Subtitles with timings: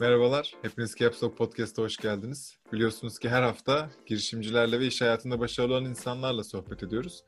[0.00, 2.58] Merhabalar, hepiniz Caps Lock Podcast'a hoş geldiniz.
[2.72, 7.24] Biliyorsunuz ki her hafta girişimcilerle ve iş hayatında başarılı olan insanlarla sohbet ediyoruz.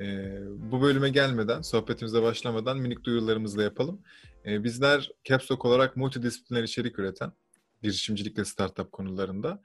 [0.00, 4.02] Ee, bu bölüme gelmeden, sohbetimize başlamadan minik duyurularımızı yapalım.
[4.46, 7.32] Ee, bizler Caps olarak multidisipliner içerik üreten,
[7.82, 9.62] girişimcilik ve startup konularında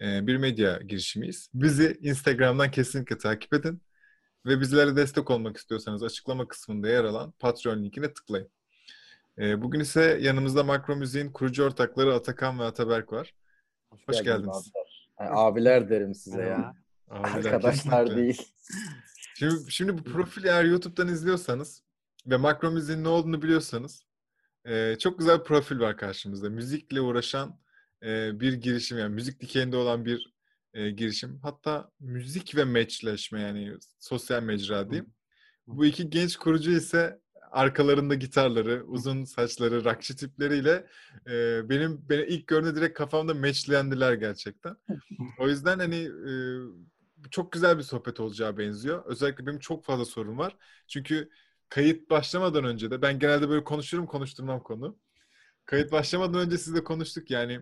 [0.00, 1.50] e, bir medya girişimiyiz.
[1.54, 3.82] Bizi Instagram'dan kesinlikle takip edin
[4.46, 8.50] ve bizlere destek olmak istiyorsanız açıklama kısmında yer alan Patreon linkine tıklayın.
[9.38, 13.34] E, bugün ise yanımızda Makro Müziğin kurucu ortakları Atakan ve Ataberk var.
[13.90, 14.48] Hoş, Hoş geldiniz.
[14.48, 15.08] Abiler.
[15.20, 16.74] Yani abiler derim size ya.
[17.08, 18.16] Abiler, Arkadaşlar kesinlikle.
[18.16, 18.42] değil.
[19.34, 21.82] Şimdi, şimdi bu profili eğer YouTube'dan izliyorsanız
[22.26, 24.02] ve Makro Müziğin ne olduğunu biliyorsanız
[24.64, 26.50] e, çok güzel bir profil var karşımızda.
[26.50, 27.58] Müzikle uğraşan
[28.02, 30.32] e, bir girişim yani müzik dikeyinde olan bir
[30.74, 31.38] e, girişim.
[31.42, 35.14] Hatta müzik ve meçleşme yani sosyal mecra diyeyim.
[35.66, 37.20] Bu iki genç kurucu ise
[37.50, 40.86] arkalarında gitarları, uzun saçları, rakçı tipleriyle
[41.26, 44.76] e, benim beni ilk gördüğümde direkt kafamda meçleyendiler gerçekten.
[45.38, 46.32] O yüzden hani e,
[47.30, 49.04] çok güzel bir sohbet olacağı benziyor.
[49.06, 50.56] Özellikle benim çok fazla sorum var.
[50.88, 51.30] Çünkü
[51.68, 54.98] kayıt başlamadan önce de ben genelde böyle konuşurum konuşturmam konu.
[55.64, 57.60] Kayıt başlamadan önce sizle konuştuk yani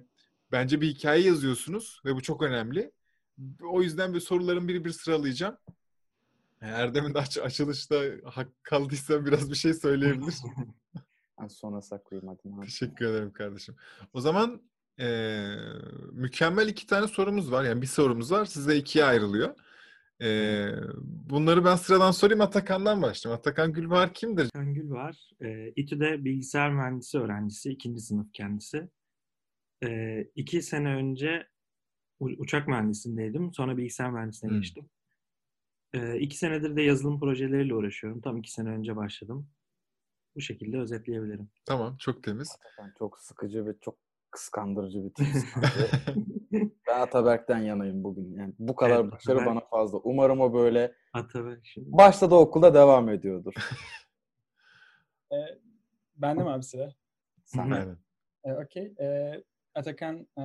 [0.52, 2.92] bence bir hikaye yazıyorsunuz ve bu çok önemli.
[3.62, 5.56] O yüzden bir soruların biri bir sıralayacağım.
[6.60, 10.34] Erdem'in de aç açılışta hak kaldıysa biraz bir şey söyleyebilir.
[11.40, 12.66] ben sonra saklayayım hadi.
[12.66, 13.76] Teşekkür ederim kardeşim.
[14.12, 14.62] O zaman
[15.00, 15.08] e,
[16.12, 17.64] mükemmel iki tane sorumuz var.
[17.64, 18.44] Yani bir sorumuz var.
[18.44, 19.54] Size ikiye ayrılıyor.
[20.22, 20.28] E,
[21.04, 22.40] bunları ben sıradan sorayım.
[22.40, 23.38] Atakan'dan başlayayım.
[23.38, 24.44] Atakan Gülvar kimdir?
[24.44, 27.70] Atakan Gülvar, e, İTÜ'de bilgisayar mühendisi öğrencisi.
[27.70, 28.88] ikinci sınıf kendisi.
[29.84, 31.48] E, iki sene önce
[32.20, 33.52] uçak mühendisindeydim.
[33.54, 34.62] Sonra bilgisayar mühendisliğine hmm.
[34.62, 34.90] geçtim.
[35.96, 38.20] E, iki senedir de yazılım projeleriyle uğraşıyorum.
[38.20, 39.48] Tam iki sene önce başladım.
[40.36, 41.50] Bu şekilde özetleyebilirim.
[41.64, 42.58] Tamam, çok temiz.
[42.98, 43.98] çok sıkıcı ve çok
[44.30, 45.26] kıskandırıcı bir tip.
[46.88, 48.34] ben Ataberk'ten yanayım bugün.
[48.34, 49.56] Yani bu kadar evet, başarı Ataberk...
[49.56, 49.98] bana fazla.
[49.98, 51.92] Umarım o böyle Ataberk şimdi.
[51.92, 53.52] başta da okulda devam ediyordur.
[55.32, 55.36] e,
[56.16, 56.94] ben de mi abi sıra?
[57.44, 57.70] Sen.
[57.70, 57.98] Evet.
[58.44, 58.94] E, Okey.
[59.00, 59.34] E,
[59.74, 60.42] Atakan e,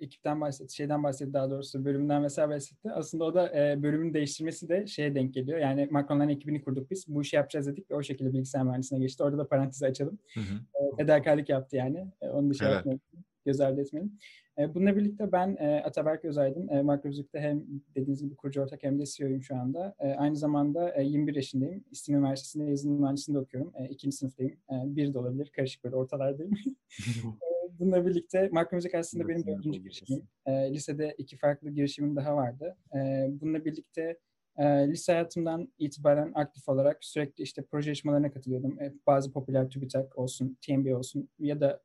[0.00, 2.90] ekipten bahsetti, şeyden bahsetti daha doğrusu bölümden vesaire bahsetti.
[2.92, 5.58] Aslında o da e, bölümün değiştirmesi de şeye denk geliyor.
[5.58, 7.04] Yani Macron'ların ekibini kurduk biz.
[7.08, 9.22] Bu işi yapacağız dedik ve o şekilde bilgisayar mühendisliğine geçti.
[9.22, 10.18] Orada da parantezi açalım.
[10.34, 10.54] Hı hı.
[10.54, 12.06] E, fedakarlık yaptı yani.
[12.22, 12.78] E, onu dışarı evet.
[12.78, 13.02] atmayalım.
[13.44, 14.18] Göz ardı etmeyelim.
[14.58, 16.68] E, bununla birlikte ben e, Ataberk Özaydın.
[16.68, 17.64] E, Makrozük'te hem
[17.94, 19.94] dediğiniz gibi kurucu ortak hem de CEO'yum şu anda.
[20.00, 21.84] E, aynı zamanda e, 21 yaşındayım.
[21.90, 23.72] İstinye Üniversitesi'nde yazılım mühendisliğinde okuyorum.
[23.74, 24.52] E, ikinci sınıftayım.
[24.52, 25.50] E, bir de olabilir.
[25.56, 26.52] Karışık böyle ortalardayım.
[27.78, 30.22] bununla birlikte makro müzik aslında benim dördüncü girişimim.
[30.46, 32.76] E, lisede iki farklı girişimim daha vardı.
[32.94, 34.18] E, bununla birlikte
[34.58, 38.80] e, lise hayatımdan itibaren aktif olarak sürekli işte proje yarışmalarına katılıyordum.
[38.80, 41.80] E, bazı popüler TÜBİTAK olsun, TMB olsun ya da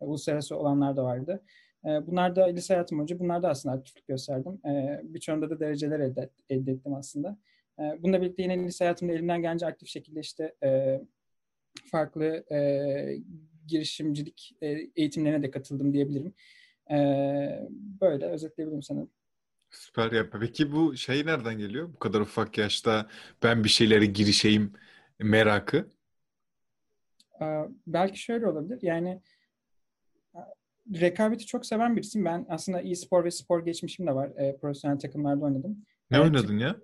[0.00, 1.42] e, uluslararası olanlar da vardı.
[1.84, 4.60] E, bunlar da lise hayatım boyunca bunlar da aslında aktiflik gösterdim.
[4.66, 7.38] E, birçoğunda da dereceler elde, elde ettim aslında.
[7.78, 11.00] E, bununla birlikte yine lise hayatımda elimden gelince aktif şekilde işte e,
[11.90, 12.58] farklı e,
[13.66, 14.66] girişimcilik e,
[14.96, 16.34] eğitimlerine de katıldım diyebilirim.
[16.90, 16.96] E,
[18.00, 19.10] böyle özetleyebilirim sanırım.
[19.70, 20.30] Süper ya.
[20.30, 21.92] Peki bu şey nereden geliyor?
[21.94, 23.08] Bu kadar ufak yaşta
[23.42, 24.72] ben bir şeylere girişeyim
[25.18, 25.88] merakı.
[27.40, 27.44] Ee,
[27.86, 28.78] belki şöyle olabilir.
[28.82, 29.20] Yani
[30.94, 32.24] rekabeti çok seven birisiyim.
[32.24, 34.30] Ben aslında e-spor ve spor geçmişim de var.
[34.36, 35.76] E, profesyonel takımlarda oynadım.
[36.10, 36.76] Ne evet, oynadın ya?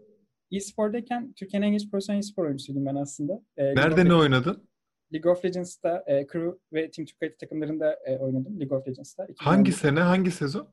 [0.52, 3.42] E-spordayken Türkiye'nin en genç profesyonel e-spor oyuncusuydum ben aslında.
[3.56, 4.69] E, Nerede ne oynadın?
[5.12, 9.24] League of Legends'ta e, Crew ve Team Türkiye takımlarında e, oynadım League of Legends'ta.
[9.24, 9.46] 2015.
[9.46, 10.68] Hangi sene, hangi sezon?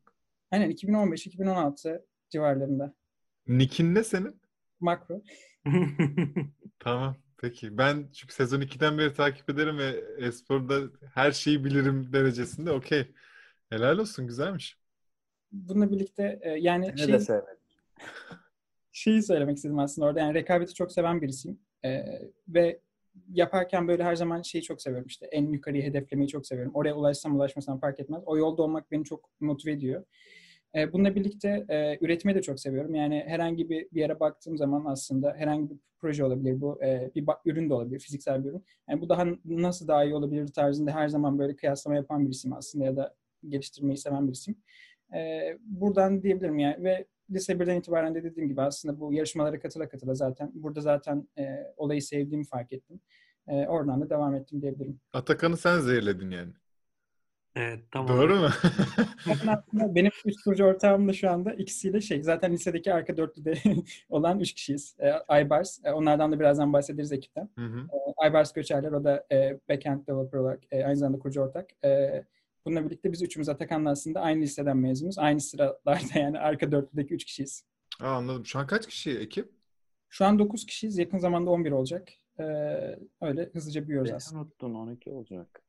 [0.52, 2.94] Aynen 2015-2016 civarlarında.
[3.48, 4.42] Nick'in ne senin?
[4.80, 5.22] Makro.
[6.80, 7.16] tamam.
[7.38, 7.78] Peki.
[7.78, 10.82] Ben çünkü sezon 2'den beri takip ederim ve esporda
[11.14, 12.72] her şeyi bilirim derecesinde.
[12.72, 13.12] Okey.
[13.70, 14.28] Helal olsun.
[14.28, 14.78] Güzelmiş.
[15.52, 17.58] Bununla birlikte e, yani ne şey, de sevmedim.
[18.92, 20.20] şeyi söylemek istedim aslında orada.
[20.20, 21.60] Yani rekabeti çok seven birisiyim.
[21.86, 22.06] E,
[22.48, 22.80] ve
[23.30, 26.72] yaparken böyle her zaman şeyi çok seviyorum işte en yukarıyı hedeflemeyi çok seviyorum.
[26.76, 28.24] Oraya ulaşsam ulaşmasam fark etmez.
[28.26, 30.04] O yolda olmak beni çok motive ediyor.
[30.76, 32.96] E, bununla birlikte e, üretmeyi de çok seviyorum.
[32.96, 36.62] Yani herhangi bir, bir yere baktığım zaman aslında herhangi bir proje olabilir.
[36.62, 38.66] Bu e, bir ürün de olabilir, fiziksel bir ürün.
[38.90, 42.86] Yani bu daha nasıl daha iyi olabilir tarzında her zaman böyle kıyaslama yapan birisiyim aslında
[42.86, 43.16] ya da
[43.48, 44.60] geliştirmeyi seven birisiyim.
[45.16, 49.90] E, buradan diyebilirim yani ve lise birden itibaren de dediğim gibi aslında bu yarışmalara katıla
[49.90, 53.00] katıla zaten burada zaten e, olayı sevdiğimi fark ettim.
[53.48, 55.00] E, oradan da devam ettim diyebilirim.
[55.14, 56.54] Atakan'ı sen zehirledin yani.
[57.56, 58.18] Evet tamam.
[58.18, 58.50] Doğru mu?
[59.48, 63.54] aslında benim üç kurucu ortağım da şu anda ikisiyle şey zaten lisedeki arka dörtlüde
[64.10, 64.96] olan üç kişiyiz.
[65.00, 67.50] E, Aybars, e, onlardan da birazdan bahsederiz ekipten.
[67.58, 67.80] Hı hı.
[67.80, 71.70] E, Aybars Göçerler o da e, backend developer olarak e, aynı zamanda kurucu ortak.
[71.86, 72.24] E,
[72.68, 75.20] Bununla birlikte biz üçümüz Atakan'la aslında aynı liseden mezunuz.
[75.20, 77.64] Aynı sıralarda yani arka dörtlüdeki üç kişiyiz.
[78.02, 78.46] Aa, anladım.
[78.46, 79.52] Şu an kaç kişi ekip?
[80.10, 80.98] Şu an 9 kişiyiz.
[80.98, 82.10] Yakın zamanda 11 olacak.
[82.40, 84.42] Ee, öyle hızlıca büyüyoruz aslında.
[84.42, 85.62] unuttun 12 olacak.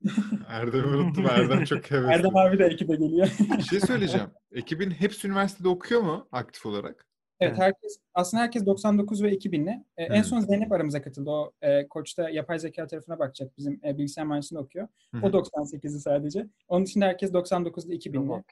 [0.48, 1.26] Erdem'i unuttum.
[1.26, 2.12] Erdem çok hevesli.
[2.12, 3.28] Erdem abi de ekibe geliyor.
[3.58, 4.30] Bir şey söyleyeceğim.
[4.52, 7.06] Ekibin hepsi üniversitede okuyor mu aktif olarak?
[7.40, 9.84] Evet herkes aslında herkes 99 ve 2000'li.
[9.96, 11.30] Ee, En son Zeynep aramıza katıldı.
[11.30, 13.58] O e, koçta yapay zeka tarafına bakacak.
[13.58, 14.88] Bizim e, bilgisayar mühendisliğinde okuyor.
[15.22, 16.46] O 98'li sadece.
[16.68, 18.44] Onun dışında herkes 99'da 2000'li.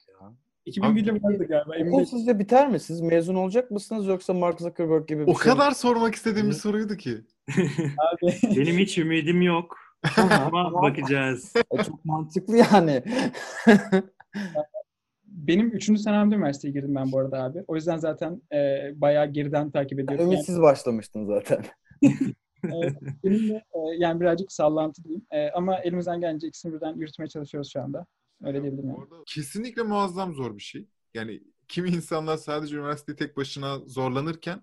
[0.67, 0.83] Bak ya.
[1.03, 1.91] 2001'de vardı galiba.
[1.97, 2.81] Okul sizde biter mi?
[2.81, 5.59] Siz mezun olacak mısınız yoksa Mark Zuckerberg gibi bir O şey mi?
[5.59, 7.21] kadar sormak istediğim bir soruydu ki.
[8.13, 8.33] Abi.
[8.57, 9.77] Benim hiç ümidim yok.
[10.17, 11.53] Ama bakacağız.
[11.79, 13.03] E, çok mantıklı yani.
[15.27, 16.01] Benim 3.
[16.01, 17.65] senemde üniversiteye girdim ben bu arada abi.
[17.69, 20.25] O yüzden zaten e, bayağı geriden takip ediyorum.
[20.25, 21.65] Yani, Ümitsiz başlamıştın zaten.
[22.65, 22.73] e,
[23.25, 25.27] benim de e, yani birazcık sallantı diyeyim.
[25.31, 28.07] E, ama elimizden gelince ikisini birden yürütmeye çalışıyoruz şu anda.
[28.45, 28.99] Öyle diyebilirim yani.
[28.99, 30.87] Orada kesinlikle muazzam zor bir şey.
[31.15, 34.63] Yani kimi insanlar sadece üniversiteyi tek başına zorlanırken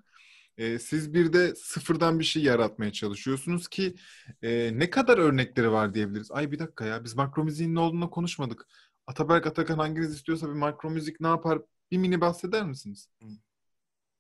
[0.57, 3.95] e, siz bir de sıfırdan bir şey yaratmaya çalışıyorsunuz ki
[4.41, 6.31] e, ne kadar örnekleri var diyebiliriz.
[6.31, 8.67] Ay bir dakika ya biz makro müziğin ne olduğunu konuşmadık.
[9.07, 11.61] Ataberk Atakan hanginiz istiyorsa bir makro müzik ne yapar?
[11.91, 13.09] Bir mini bahseder misiniz?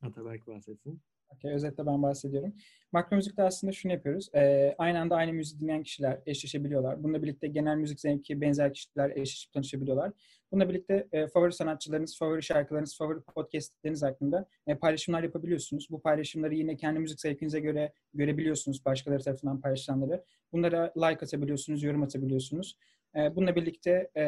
[0.01, 1.01] Ataberk bahsetsin.
[1.29, 2.53] Okay, özetle ben bahsediyorum.
[2.91, 4.29] Makro müzikte aslında şunu yapıyoruz.
[4.35, 7.03] Ee, aynı anda aynı müzik dinleyen kişiler eşleşebiliyorlar.
[7.03, 10.11] Bununla birlikte genel müzik zevki benzer kişiler eşleşip tanışabiliyorlar.
[10.51, 15.87] Bununla birlikte e, favori sanatçılarınız, favori şarkılarınız, favori podcastleriniz hakkında e, paylaşımlar yapabiliyorsunuz.
[15.91, 20.23] Bu paylaşımları yine kendi müzik zevkinize göre görebiliyorsunuz başkaları tarafından paylaşılanları.
[20.51, 22.77] Bunlara like atabiliyorsunuz, yorum atabiliyorsunuz.
[23.15, 24.23] E, bununla birlikte e,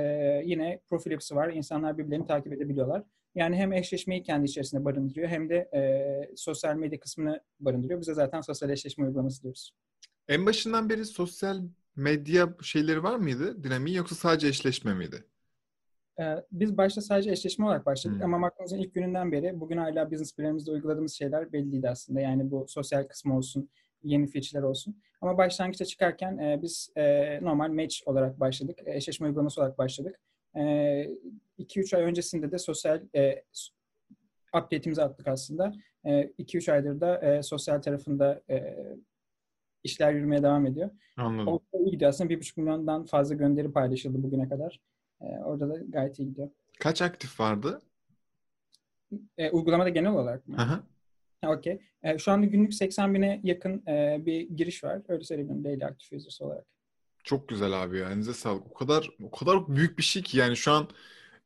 [0.45, 1.53] yine profil yapısı var.
[1.53, 3.03] İnsanlar birbirlerini takip edebiliyorlar.
[3.35, 5.81] Yani hem eşleşmeyi kendi içerisinde barındırıyor hem de e,
[6.35, 8.01] sosyal medya kısmını barındırıyor.
[8.01, 9.71] Bize zaten sosyal eşleşme uygulaması diyoruz.
[10.27, 11.61] En başından beri sosyal
[11.95, 15.23] medya şeyleri var mıydı dinamiği yoksa sadece eşleşme miydi?
[16.51, 18.25] Biz başta sadece eşleşme olarak başladık Hmm.
[18.25, 22.21] ama Makromuz'un ilk gününden beri bugün hala business planımızda uyguladığımız şeyler belliydi aslında.
[22.21, 23.69] Yani bu sosyal kısmı olsun,
[24.03, 25.01] yeni feature'ler olsun.
[25.21, 28.79] Ama başlangıçta çıkarken e, biz e, normal match olarak başladık.
[28.85, 30.19] Eşleşme uygulaması olarak başladık.
[30.55, 33.43] 2-3 ay öncesinde de sosyal e,
[34.57, 35.73] update'imizi attık aslında.
[36.05, 38.77] 2-3 aydır da e, sosyal tarafında e,
[39.83, 40.89] işler yürümeye devam ediyor.
[41.17, 41.47] Anladım.
[41.47, 42.33] Orada iyi gidiyor aslında.
[42.33, 44.79] 1,5 milyondan fazla gönderi paylaşıldı bugüne kadar.
[45.21, 46.49] E, orada da gayet iyi gidiyor.
[46.79, 47.81] Kaç aktif vardı?
[49.37, 50.55] E, uygulamada genel olarak mı?
[50.57, 50.83] Aha.
[51.41, 51.81] Ha, Okey.
[52.03, 55.01] E, şu anda günlük 80 bine yakın e, bir giriş var.
[55.07, 56.65] Öyle söyleyebilirim daily active users olarak.
[57.23, 58.09] Çok güzel abi ya.
[58.09, 58.67] Elinize sağlık.
[58.67, 60.89] O kadar o kadar büyük bir şey ki yani şu an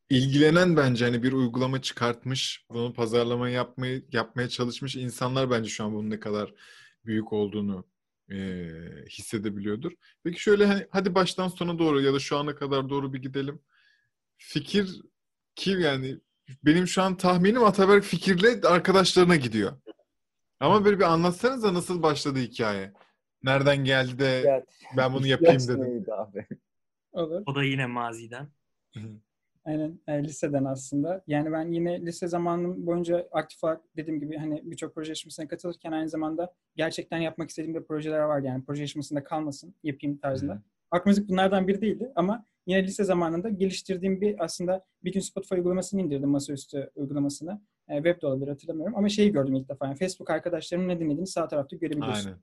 [0.10, 5.94] ilgilenen bence hani bir uygulama çıkartmış, bunu pazarlama yapmayı yapmaya çalışmış insanlar bence şu an
[5.94, 6.54] bunun ne kadar
[7.06, 7.86] büyük olduğunu
[8.32, 8.36] e,
[9.10, 9.92] hissedebiliyordur.
[10.24, 13.62] Peki şöyle hani hadi baştan sona doğru ya da şu ana kadar doğru bir gidelim.
[14.38, 15.02] Fikir
[15.56, 16.20] kim yani
[16.64, 19.74] benim şu an tahminim Ataberk fikirle arkadaşlarına gidiyor.
[20.60, 22.94] Ama böyle bir anlatsanıza nasıl başladı hikaye?
[23.46, 24.66] Nereden geldi de
[24.98, 26.06] ben bunu yapayım ihtiyaç dedim.
[26.12, 26.46] abi?
[27.14, 27.44] Olur.
[27.46, 28.48] O da yine maziden.
[29.66, 31.24] Aynen e, liseden aslında.
[31.28, 35.92] Yani ben yine lise zamanım boyunca aktif olarak dediğim gibi hani birçok proje yarışmasına katılırken
[35.92, 38.48] aynı zamanda gerçekten yapmak istediğim de projeler vardı.
[38.48, 40.54] Yani proje yarışmasında kalmasın, yapayım tarzında.
[40.54, 40.62] Hı.
[40.96, 45.56] Rock müzik bunlardan biri değildi ama yine lise zamanında geliştirdiğim bir aslında bir gün Spotify
[45.56, 47.62] uygulamasını indirdim masaüstü uygulamasını.
[47.90, 49.86] E, web de olabilir hatırlamıyorum ama şeyi gördüm ilk defa.
[49.86, 52.30] Yani Facebook arkadaşlarımın ne dinlediğini sağ tarafta görebiliyorsun.
[52.30, 52.42] Aynen.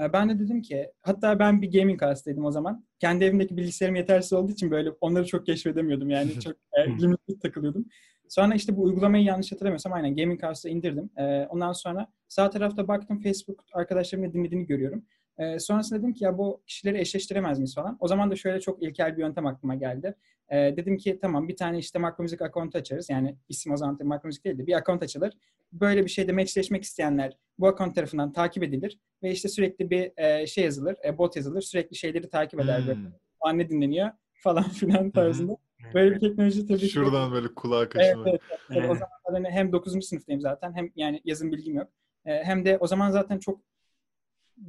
[0.00, 2.84] E, Ben de dedim ki hatta ben bir gaming hastaydım o zaman.
[3.00, 6.10] Kendi evimdeki bilgisayarım yetersiz olduğu için böyle onları çok keşfedemiyordum.
[6.10, 7.86] Yani çok e, limitli takılıyordum.
[8.28, 11.10] Sonra işte bu uygulamayı yanlış hatırlamıyorsam aynen Gaming House'da indirdim.
[11.16, 15.04] E, ondan sonra sağ tarafta baktım Facebook arkadaşlarımın dinlediğini görüyorum.
[15.38, 17.96] E, sonrasında dedim ki ya bu kişileri eşleştiremez miyiz falan.
[18.00, 20.14] O zaman da şöyle çok ilkel bir yöntem aklıma geldi.
[20.48, 23.10] E, dedim ki tamam bir tane işte Makro Müzik account açarız.
[23.10, 25.32] Yani isim o zaman tabii Makro Müzik değil de bir account açılır.
[25.72, 30.46] Böyle bir şeyde matchleşmek isteyenler bu account tarafından takip edilir ve işte sürekli bir e,
[30.46, 31.60] şey yazılır, e, bot yazılır.
[31.60, 32.80] Sürekli şeyleri takip eder.
[32.86, 33.06] Böyle, Hmm.
[33.40, 35.56] "Aa, ne dinleniyor falan filan tarzında.
[35.94, 36.88] Böyle bir teknoloji tabii ki.
[36.88, 38.28] Şuradan böyle kulağa Evet, kaçırmak.
[38.28, 38.40] evet.
[38.68, 38.90] Tabii Evet.
[38.90, 40.06] o zaman hani hem 9.
[40.06, 41.88] sınıftayım zaten hem yani yazım bilgim yok.
[42.24, 43.60] E, hem de o zaman zaten çok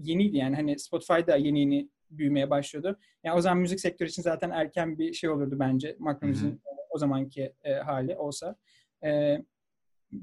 [0.02, 3.00] yeniydi yani hani Spotify'da yeni yeni büyümeye başlıyordu.
[3.24, 6.98] Yani o zaman müzik sektörü için zaten erken bir şey olurdu bence makro müziğin o
[6.98, 8.56] zamanki e, hali olsa.
[9.04, 9.38] E,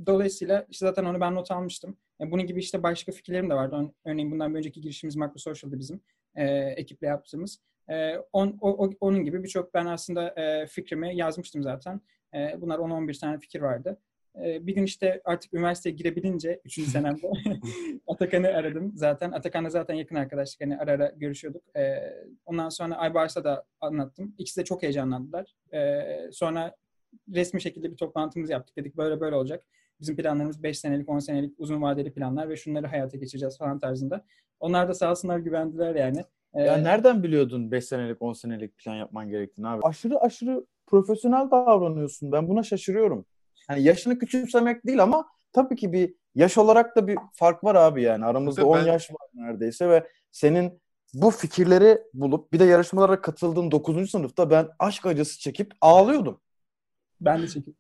[0.07, 1.97] dolayısıyla işte zaten onu ben not almıştım.
[2.21, 3.75] E, bunun gibi işte başka fikirlerim de vardı.
[3.77, 6.01] Ör- Örneğin bundan bir önceki girişimiz Macro Social'dı bizim
[6.35, 7.61] e, ekiple yaptığımız.
[7.91, 12.01] E, on, o, o- onun gibi birçok ben aslında e, fikrimi yazmıştım zaten.
[12.35, 13.99] E, bunlar 10-11 tane fikir vardı.
[14.41, 16.81] E, bir gün işte artık üniversiteye girebilince 3.
[16.81, 17.31] senemde
[18.07, 18.93] Atakan'ı aradım.
[18.95, 20.61] Zaten Atakan'la zaten yakın arkadaşlık.
[20.61, 21.77] Hani ara ara görüşüyorduk.
[21.77, 21.97] E,
[22.47, 24.35] ondan sonra Aybars'a da anlattım.
[24.39, 25.55] İkisi de çok heyecanlandılar.
[25.75, 26.77] E, sonra
[27.35, 28.77] resmi şekilde bir toplantımız yaptık.
[28.77, 29.65] Dedik böyle böyle olacak.
[30.01, 34.25] Bizim planlarımız 5 senelik, 10 senelik uzun vadeli planlar ve şunları hayata geçireceğiz falan tarzında.
[34.61, 36.25] Onlar da sağ olsunlar güvendiler yani.
[36.55, 39.83] Ya ee, nereden biliyordun 5 senelik 10 senelik plan yapman gerektiğini abi?
[39.83, 42.33] Aşırı aşırı profesyonel davranıyorsun.
[42.33, 43.27] Ben buna şaşırıyorum.
[43.71, 48.03] Yani yaşını küçümsemek değil ama tabii ki bir yaş olarak da bir fark var abi
[48.03, 48.25] yani.
[48.25, 50.83] Aramızda 10 yaş var neredeyse ve senin
[51.15, 54.11] bu fikirleri bulup bir de yarışmalara katıldığın 9.
[54.11, 56.41] sınıfta ben aşk acısı çekip ağlıyordum.
[57.21, 57.77] Ben de çekip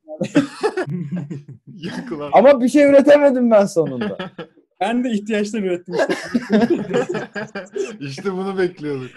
[2.33, 4.19] Ama bir şey üretemedim ben sonunda.
[4.81, 6.15] Ben de ihtiyaçtan ürettim işte.
[8.01, 9.11] işte bunu bekliyorduk.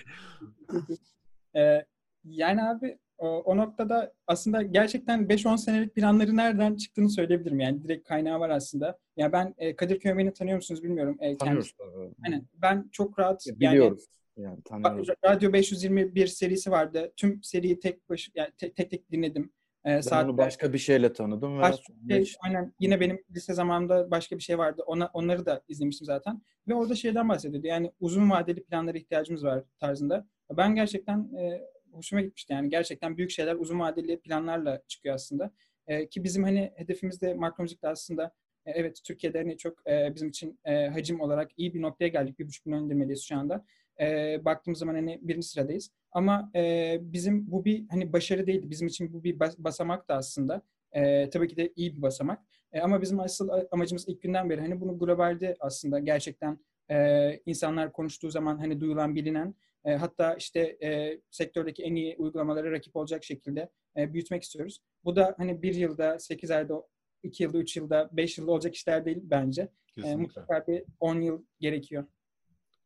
[1.55, 1.85] Ee,
[2.23, 7.59] yani abi o, noktada aslında gerçekten 5-10 senelik planları nereden çıktığını söyleyebilirim.
[7.59, 8.85] Yani direkt kaynağı var aslında.
[8.85, 11.17] Ya yani ben e, Kadir Kömeğini tanıyor musunuz bilmiyorum.
[11.19, 11.75] E, Tanıyoruz.
[12.23, 14.05] Hani ben çok rahat biliyoruz.
[14.37, 17.13] Yani, yani Radyo 521 serisi vardı.
[17.15, 19.51] Tüm seriyi tek baş yani tek tek, tek dinledim.
[19.85, 21.61] Ee, ben onu başka bir şeyle tanıdım.
[22.09, 24.83] Ve şey, aynen yine benim lise zamanında başka bir şey vardı.
[24.85, 26.41] Ona, onları da izlemiştim zaten.
[26.67, 27.67] Ve orada şeyden bahsediyordu.
[27.67, 30.27] Yani uzun vadeli planlara ihtiyacımız var tarzında.
[30.57, 31.61] Ben gerçekten e,
[31.95, 32.53] hoşuma gitmişti.
[32.53, 35.51] Yani gerçekten büyük şeyler uzun vadeli planlarla çıkıyor aslında.
[35.87, 38.31] E, ki bizim hani hedefimiz de makro müzikte aslında
[38.65, 42.39] e, evet Türkiye'de hani çok e, bizim için e, hacim olarak iyi bir noktaya geldik.
[42.39, 43.65] Bir buçuk milyon indirmeliyiz şu anda.
[43.99, 45.91] E, baktığımız zaman hani birinci sıradayız.
[46.11, 48.69] Ama e, bizim bu bir hani başarı değildi.
[48.69, 50.61] Bizim için bu bir bas- basamak da aslında.
[50.91, 52.39] E, tabii ki de iyi bir basamak.
[52.73, 56.59] E, ama bizim asıl amacımız ilk günden beri hani bunu globalde aslında gerçekten
[56.91, 62.71] e, insanlar konuştuğu zaman hani duyulan, bilinen e, hatta işte e, sektördeki en iyi uygulamalara
[62.71, 64.81] rakip olacak şekilde e, büyütmek istiyoruz.
[65.03, 66.83] Bu da hani bir yılda, sekiz ayda,
[67.23, 69.69] iki yılda, üç yılda, beş yılda olacak işler değil bence.
[70.03, 72.05] E, mutlaka bir on yıl gerekiyor.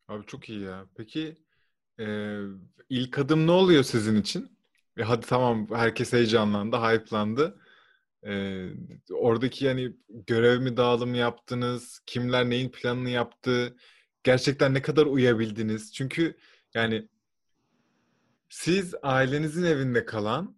[0.08, 0.86] Abi çok iyi ya.
[0.98, 1.36] Peki
[2.00, 2.38] e,
[2.90, 4.58] ilk adım ne oluyor sizin için?
[4.98, 7.60] E, hadi tamam herkes heyecanlandı, hype'landı.
[8.26, 8.66] E,
[9.14, 12.02] oradaki yani görev mi dağılımı yaptınız?
[12.06, 13.76] Kimler neyin planını yaptı?
[14.24, 15.94] Gerçekten ne kadar uyabildiniz?
[15.94, 16.38] Çünkü
[16.74, 17.08] yani
[18.50, 20.56] siz ailenizin evinde kalan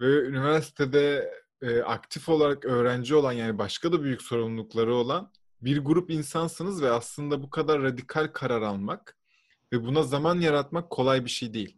[0.00, 1.32] ve üniversitede
[1.62, 5.32] e, aktif olarak öğrenci olan yani başka da büyük sorumlulukları olan
[5.62, 9.16] bir grup insansınız ve aslında bu kadar radikal karar almak
[9.72, 11.76] ve buna zaman yaratmak kolay bir şey değil.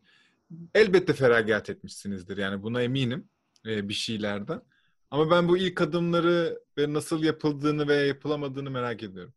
[0.74, 3.28] Elbette feragat etmişsinizdir yani buna eminim
[3.66, 4.62] e, bir şeylerden.
[5.10, 9.32] Ama ben bu ilk adımları ve nasıl yapıldığını ve yapılamadığını merak ediyorum.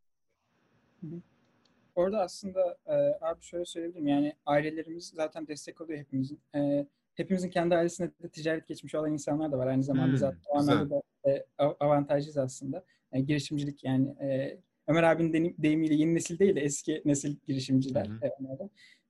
[2.00, 6.40] Orada aslında e, abi şöyle söyleyebilirim yani ailelerimiz zaten destek oluyor hepimizin.
[6.56, 10.40] E, hepimizin kendi ailesinde de ticaret geçmiş olan insanlar da var aynı zamanda hmm, zaten
[10.50, 11.46] o anlamda da e,
[11.80, 12.84] avantajlıyız aslında.
[13.12, 18.06] E, girişimcilik yani e, Ömer abinin deyimiyle yeni nesil değil de eski nesil girişimciler.
[18.08, 18.12] Hı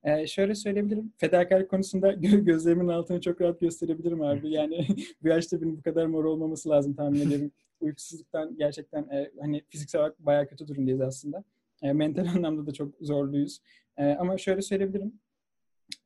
[0.03, 1.13] E, şöyle söyleyebilirim.
[1.17, 4.51] Fedakarlık konusunda gözlerimin altını çok rahat gösterebilirim abi.
[4.53, 4.87] Yani
[5.23, 7.51] bu yaşta benim bu kadar mor olmaması lazım tahmin ederim.
[7.81, 11.43] Uykusuzluktan gerçekten e, hani fiziksel olarak bayağı kötü durumdayız aslında.
[11.81, 13.61] E, mental anlamda da çok zorluyuz.
[13.97, 15.13] E, ama şöyle söyleyebilirim.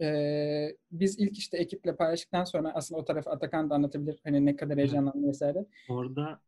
[0.01, 4.20] E, biz ilk işte ekiple paylaştıktan sonra aslında o tarafı Atakan da anlatabilir.
[4.24, 5.65] Hani ne kadar heyecanlandı vesaire.
[5.89, 6.42] Orada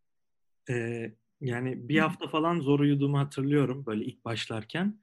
[0.70, 5.00] e, yani bir hafta falan zor uyuduğumu hatırlıyorum böyle ilk başlarken.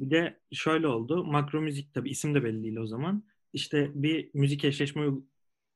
[0.00, 1.24] Bir de şöyle oldu.
[1.24, 3.24] Makro müzik tabii isim de belli değil o zaman.
[3.52, 5.06] İşte bir müzik eşleşme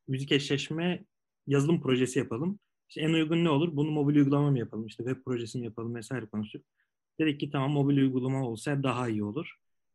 [0.08, 1.04] müzik eşleşme
[1.46, 2.58] yazılım projesi yapalım.
[2.88, 3.76] İşte en uygun ne olur?
[3.76, 4.86] Bunu mobil uygulama mı yapalım?
[4.86, 6.64] İşte web projesi mi yapalım vesaire konuştuk.
[7.18, 9.54] Dedik ki tamam mobil uygulama olsa daha iyi olur.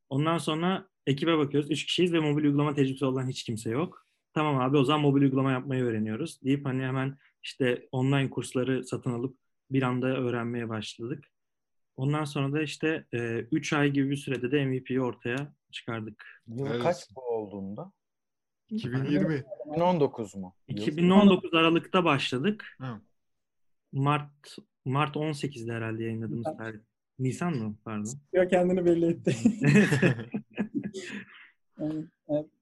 [0.10, 1.72] Ondan sonra ekibe bakıyoruz.
[1.72, 4.08] Üç kişiyiz ve mobil uygulama tecrübesi olan hiç kimse yok.
[4.34, 6.42] Tamam abi o zaman mobil uygulama yapmayı öğreniyoruz.
[6.44, 9.38] Deyip hani hemen işte online kursları satın alıp
[9.72, 11.27] bir anda öğrenmeye başladık.
[11.98, 13.06] Ondan sonra da işte
[13.51, 16.25] 3 e, ay gibi bir sürede de MVP'yi ortaya çıkardık.
[16.48, 16.84] Yıl evet.
[16.84, 17.92] kaç bu olduğunda?
[18.70, 19.44] 2020.
[19.65, 20.56] 2019 mu?
[20.68, 22.77] 2019 Aralık'ta başladık.
[22.82, 23.01] Hı.
[23.92, 26.80] Mart Mart 18'de herhalde yayınladığımız tarih.
[27.24, 27.75] Nisan mı?
[27.86, 28.10] Pardon.
[28.34, 29.36] Yok kendini belli etti.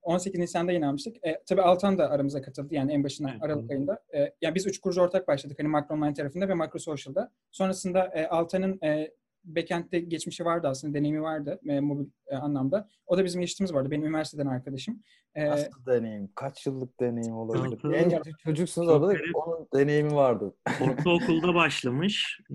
[0.01, 1.25] 18 Nisan'da yayınlanmıştık.
[1.25, 4.03] E, tabii Altan da aramıza katıldı yani en başına evet, Aralık ayında.
[4.13, 7.31] E, yani biz üç kurucu ortak başladık hani Macro Online tarafında ve Macro Social'da.
[7.51, 9.11] Sonrasında e, Altan'ın e,
[9.43, 12.89] backend'de geçmişi vardı aslında, deneyimi vardı e, mobil e, anlamda.
[13.07, 13.91] O da bizim geçtiğimiz vardı.
[13.91, 15.03] Benim üniversiteden arkadaşım.
[15.35, 16.29] E, Nasıl deneyim?
[16.35, 17.93] Kaç yıllık deneyim olabilir?
[17.93, 20.53] En çocuksunuz orada da onun deneyimi vardı.
[20.81, 22.41] Ortaokulda başlamış.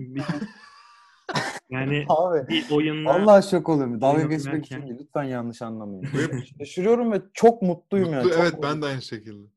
[1.69, 3.13] Yani Abi, bir oyunla...
[3.13, 4.01] Allah şok oluyorum.
[4.01, 4.99] Dalga geçmek için değil.
[4.99, 6.07] Lütfen yanlış anlamayın.
[6.59, 8.29] Şaşırıyorum ve çok mutluyum Mutlu, yani.
[8.29, 8.75] Çok evet mutluyum.
[8.75, 9.47] ben de aynı şekilde.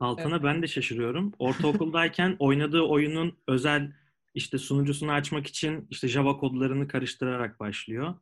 [0.00, 1.32] Altan'a ben de şaşırıyorum.
[1.38, 3.92] Ortaokuldayken oynadığı oyunun özel
[4.34, 8.14] işte sunucusunu açmak için işte Java kodlarını karıştırarak başlıyor.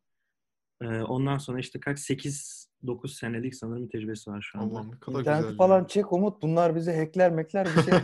[0.83, 4.75] Ee, ondan sonra işte kaç 8 9 senelik sanırım tecrübesi var şu anda.
[4.75, 5.57] Allah'ım ne kadar İnterneti güzel.
[5.57, 5.89] falan ya.
[5.89, 6.43] çek Umut.
[6.43, 7.95] Bunlar bizi hackler mekler bir şey.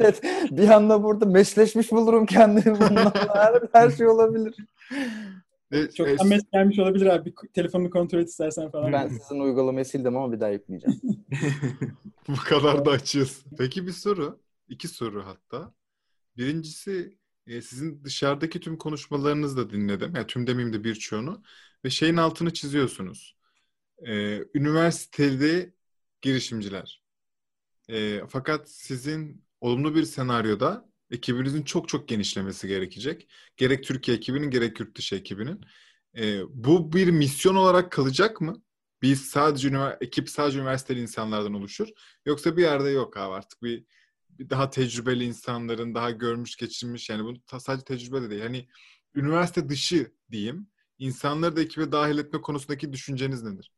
[0.00, 3.12] Evet, bir anda burada meşleşmiş bulurum kendimi bunlarla.
[3.34, 4.54] Her, her şey olabilir.
[5.70, 7.24] E, Çok e, mesaj gelmiş olabilir abi.
[7.24, 8.92] Bir telefonunu kontrol et istersen falan.
[8.92, 11.00] Ben sizin uygulamayı sildim ama bir daha yükleyeceğim.
[12.28, 13.44] Bu kadar da açığız.
[13.58, 14.40] Peki bir soru.
[14.68, 15.72] iki soru hatta.
[16.36, 20.12] Birincisi e, sizin dışarıdaki tüm konuşmalarınızı da dinledim.
[20.16, 21.42] Yani tüm demeyeyim de birçoğunu.
[21.84, 23.35] Ve şeyin altını çiziyorsunuz.
[24.06, 25.74] E, üniversitede
[26.22, 27.02] girişimciler.
[27.90, 33.28] E, fakat sizin olumlu bir senaryoda ekibinizin çok çok genişlemesi gerekecek.
[33.56, 35.60] Gerek Türkiye ekibinin gerek yurt dışı ekibinin.
[36.16, 38.62] E, bu bir misyon olarak kalacak mı?
[39.02, 41.88] Biz sadece ünivers- ekip sadece üniversiteli insanlardan oluşur.
[42.26, 43.84] Yoksa bir yerde yok abi artık bir,
[44.50, 48.42] daha tecrübeli insanların daha görmüş geçirmiş yani bu ta- sadece tecrübe de değil.
[48.42, 48.68] Hani
[49.14, 50.68] üniversite dışı diyeyim.
[50.98, 53.72] insanları da ekibe dahil etme konusundaki düşünceniz nedir?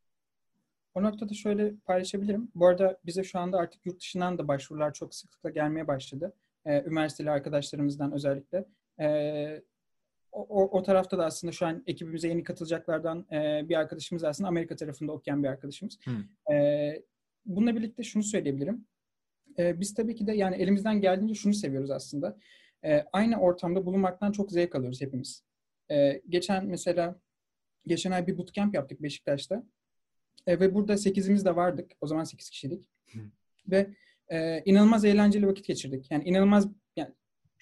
[0.95, 2.51] O noktada şöyle paylaşabilirim.
[2.55, 6.33] Bu arada bize şu anda artık yurt dışından da başvurular çok sıklıkla gelmeye başladı.
[6.65, 8.65] Ee, üniversiteli arkadaşlarımızdan özellikle.
[8.99, 9.61] Ee,
[10.31, 14.47] o, o, o tarafta da aslında şu an ekibimize yeni katılacaklardan e, bir arkadaşımız aslında
[14.47, 15.99] Amerika tarafında okuyan bir arkadaşımız.
[16.05, 16.53] Hı.
[16.53, 17.03] Ee,
[17.45, 18.85] bununla birlikte şunu söyleyebilirim.
[19.59, 22.37] Ee, biz tabii ki de yani elimizden geldiğince şunu seviyoruz aslında.
[22.85, 25.43] Ee, aynı ortamda bulunmaktan çok zevk alıyoruz hepimiz.
[25.91, 27.19] Ee, geçen mesela
[27.85, 29.63] geçen ay bir bootcamp yaptık Beşiktaş'ta.
[30.47, 31.91] E, ve burada 8'imiz de vardık.
[32.01, 32.89] O zaman 8 kişiydik.
[33.13, 33.19] Hı.
[33.67, 33.89] Ve
[34.29, 36.11] e, inanılmaz eğlenceli vakit geçirdik.
[36.11, 37.09] Yani inanılmaz yani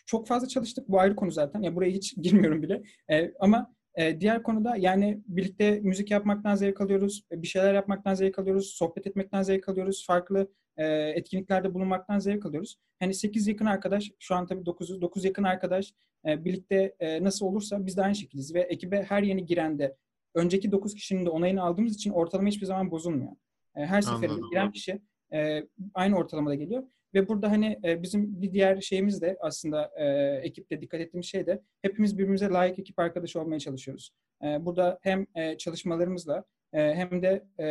[0.06, 0.90] çok fazla çalıştık.
[0.90, 1.62] Bu ayrı konu zaten.
[1.62, 2.84] Ya buraya hiç girmiyorum bile.
[3.12, 7.24] E, ama e, diğer konuda yani birlikte müzik yapmaktan zevk alıyoruz.
[7.32, 8.68] e, Bir şeyler yapmaktan zevk alıyoruz.
[8.68, 10.06] Sohbet etmekten zevk alıyoruz.
[10.08, 12.78] Farklı e, etkinliklerde bulunmaktan zevk alıyoruz.
[13.00, 15.02] Hani 8 yakın arkadaş, şu an tabii 9'uz.
[15.02, 15.94] 9 yakın arkadaş
[16.28, 18.56] e, birlikte e, nasıl olursa biz de aynı şekildeyiz.
[18.56, 19.96] Ve ekibe her yeni girende
[20.38, 23.32] önceki 9 kişinin de onayını aldığımız için ortalama hiçbir zaman bozulmuyor.
[23.76, 24.50] E, Her seferinde Anladım.
[24.50, 25.02] giren kişi
[25.34, 26.84] e, aynı ortalamada geliyor.
[27.14, 30.06] Ve burada hani e, bizim bir diğer şeyimiz de aslında e,
[30.44, 34.12] ekipte dikkat ettiğimiz şey de hepimiz birbirimize layık ekip arkadaşı olmaya çalışıyoruz.
[34.44, 37.68] E, burada hem e, çalışmalarımızla e, hem de e,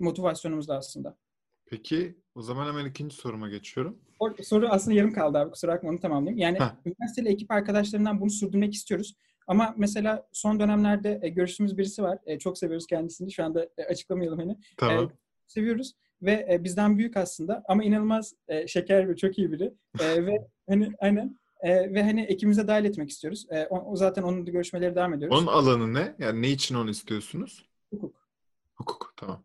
[0.00, 1.16] motivasyonumuzla aslında.
[1.66, 3.98] Peki o zaman hemen ikinci soruma geçiyorum.
[4.18, 6.38] O soru aslında yarım kaldı abi kusura bakma onu tamamlayayım.
[6.38, 6.74] Yani Heh.
[6.86, 9.14] üniversiteli ekip arkadaşlarından bunu sürdürmek istiyoruz.
[9.48, 12.18] Ama mesela son dönemlerde e, görüştüğümüz birisi var.
[12.26, 13.32] E, çok seviyoruz kendisini.
[13.32, 14.56] Şu anda e, açıklamayalım hani.
[14.76, 15.10] Tamam.
[15.46, 19.74] Seviyoruz ve e, bizden büyük aslında ama inanılmaz e, şeker ve çok iyi biri.
[20.00, 23.46] E, ve hani aynen e, ve hani ekibimize dahil etmek istiyoruz.
[23.50, 25.38] E, o, zaten onun da görüşmeleri devam ediyoruz.
[25.38, 26.14] Onun alanı ne?
[26.18, 27.64] Yani ne için onu istiyorsunuz?
[27.90, 28.28] Hukuk.
[28.74, 29.14] Hukuk.
[29.16, 29.42] Tamam.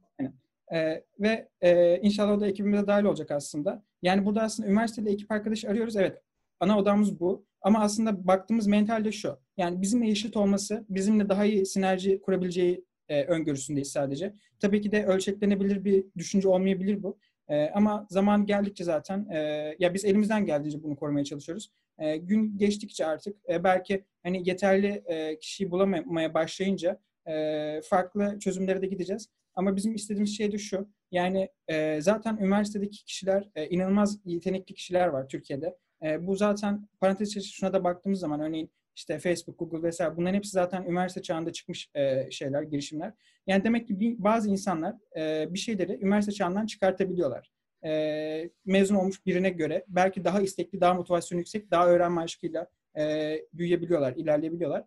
[0.73, 3.83] Ee, ve e, inşallah o da ekibimize dahil olacak aslında.
[4.01, 5.95] Yani burada aslında üniversitede ekip arkadaşı arıyoruz.
[5.95, 6.21] Evet,
[6.59, 7.45] ana odamız bu.
[7.61, 9.37] Ama aslında baktığımız mental de şu.
[9.57, 14.33] Yani bizimle eşit olması, bizimle daha iyi sinerji kurabileceği e, öngörüsündeyiz sadece.
[14.59, 17.17] Tabii ki de ölçeklenebilir bir düşünce olmayabilir bu.
[17.47, 19.37] E, ama zaman geldikçe zaten, e,
[19.79, 21.71] ya biz elimizden geldiğince bunu korumaya çalışıyoruz.
[21.99, 28.81] E, gün geçtikçe artık e, belki hani yeterli e, kişiyi bulamamaya başlayınca e, farklı çözümlere
[28.81, 29.29] de gideceğiz.
[29.55, 30.89] Ama bizim istediğimiz şey de şu.
[31.11, 35.77] Yani e, zaten üniversitedeki kişiler e, inanılmaz yetenekli kişiler var Türkiye'de.
[36.03, 40.35] E, bu zaten parantez içi şuna da baktığımız zaman örneğin işte Facebook, Google vesaire bunların
[40.35, 43.13] hepsi zaten üniversite çağında çıkmış e, şeyler, girişimler.
[43.47, 47.51] Yani demek ki bir, bazı insanlar e, bir şeyleri üniversite çağından çıkartabiliyorlar.
[47.85, 53.35] E, mezun olmuş birine göre belki daha istekli, daha motivasyon yüksek, daha öğrenme aşkıyla e,
[53.53, 54.83] büyüyebiliyorlar, ilerleyebiliyorlar.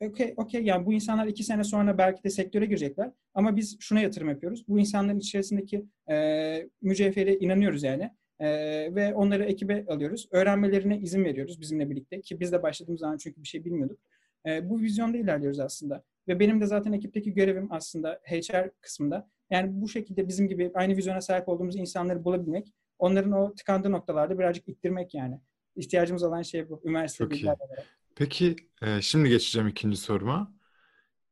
[0.00, 0.62] Okey, okey.
[0.62, 3.10] Yani bu insanlar iki sene sonra belki de sektöre girecekler.
[3.34, 4.68] Ama biz şuna yatırım yapıyoruz.
[4.68, 8.10] Bu insanların içerisindeki e, mücevhere inanıyoruz yani.
[8.40, 8.48] E,
[8.94, 10.28] ve onları ekibe alıyoruz.
[10.30, 12.20] Öğrenmelerine izin veriyoruz bizimle birlikte.
[12.20, 13.98] Ki biz de başladığımız zaman çünkü bir şey bilmiyorduk.
[14.46, 16.04] E, bu vizyonda ilerliyoruz aslında.
[16.28, 19.28] Ve benim de zaten ekipteki görevim aslında HR kısmında.
[19.50, 22.72] Yani bu şekilde bizim gibi aynı vizyona sahip olduğumuz insanları bulabilmek.
[22.98, 25.40] Onların o tıkandığı noktalarda birazcık ittirmek yani.
[25.76, 26.82] İhtiyacımız olan şey bu.
[26.84, 27.46] Üniversite Çok iyi.
[27.46, 27.86] olarak.
[28.14, 30.52] Peki e, şimdi geçeceğim ikinci soruma.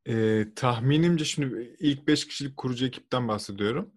[0.09, 3.93] E, tahminimce şimdi ilk 5 kişilik kurucu ekipten bahsediyorum.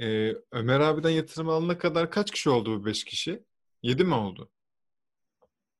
[0.00, 3.42] E, Ömer abiden yatırım alana kadar kaç kişi oldu bu 5 kişi?
[3.82, 4.50] 7 mi oldu?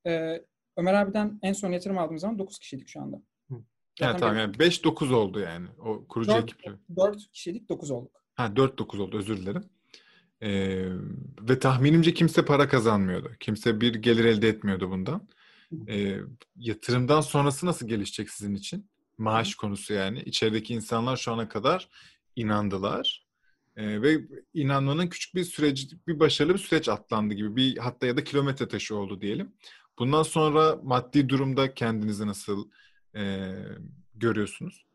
[0.07, 0.45] Ee,
[0.77, 3.23] Ömer abiden en son yatırım aldığımız zaman 9 kişiydik şu anda.
[3.51, 6.43] Yani Zaten tamam yani 5-9 oldu yani o kurucu Dört.
[6.43, 6.73] ekiple.
[6.97, 8.25] 4 kişiydik 9 olduk.
[8.35, 9.65] Ha 4-9 oldu özür dilerim.
[10.43, 10.51] E,
[11.41, 13.33] ve tahminimce kimse para kazanmıyordu.
[13.41, 15.29] Kimse bir gelir elde etmiyordu bundan.
[15.89, 16.17] E,
[16.57, 18.91] yatırımdan sonrası nasıl gelişecek sizin için?
[19.19, 20.23] Maaş konusu yani.
[20.23, 21.89] İçerideki insanlar şu ana kadar
[22.37, 23.30] inandılar.
[23.81, 24.19] E, ve
[24.55, 27.57] inanmanın küçük bir süreci, bir başarılı bir süreç atlandı gibi.
[27.57, 29.53] Bir hatta ya da kilometre taşı oldu diyelim.
[29.99, 32.69] Bundan sonra maddi durumda kendinizi nasıl
[33.16, 33.53] e,
[34.14, 34.87] görüyorsunuz?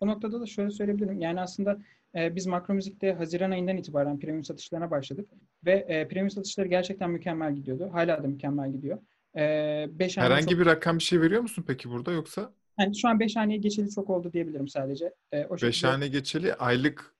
[0.00, 1.20] O noktada da şöyle söyleyebilirim.
[1.20, 1.78] Yani aslında
[2.14, 5.28] e, biz makro müzikte Haziran ayından itibaren premium satışlarına başladık.
[5.64, 7.90] Ve e, premium satışları gerçekten mükemmel gidiyordu.
[7.92, 8.98] Hala da mükemmel gidiyor.
[9.36, 10.60] E, beş Herhangi çok...
[10.60, 12.52] bir rakam bir şey veriyor musun peki burada yoksa?
[12.80, 15.14] Yani şu an 5 haneye geçeli çok oldu diyebilirim sadece.
[15.32, 17.17] E, o 5 hane geçeli aylık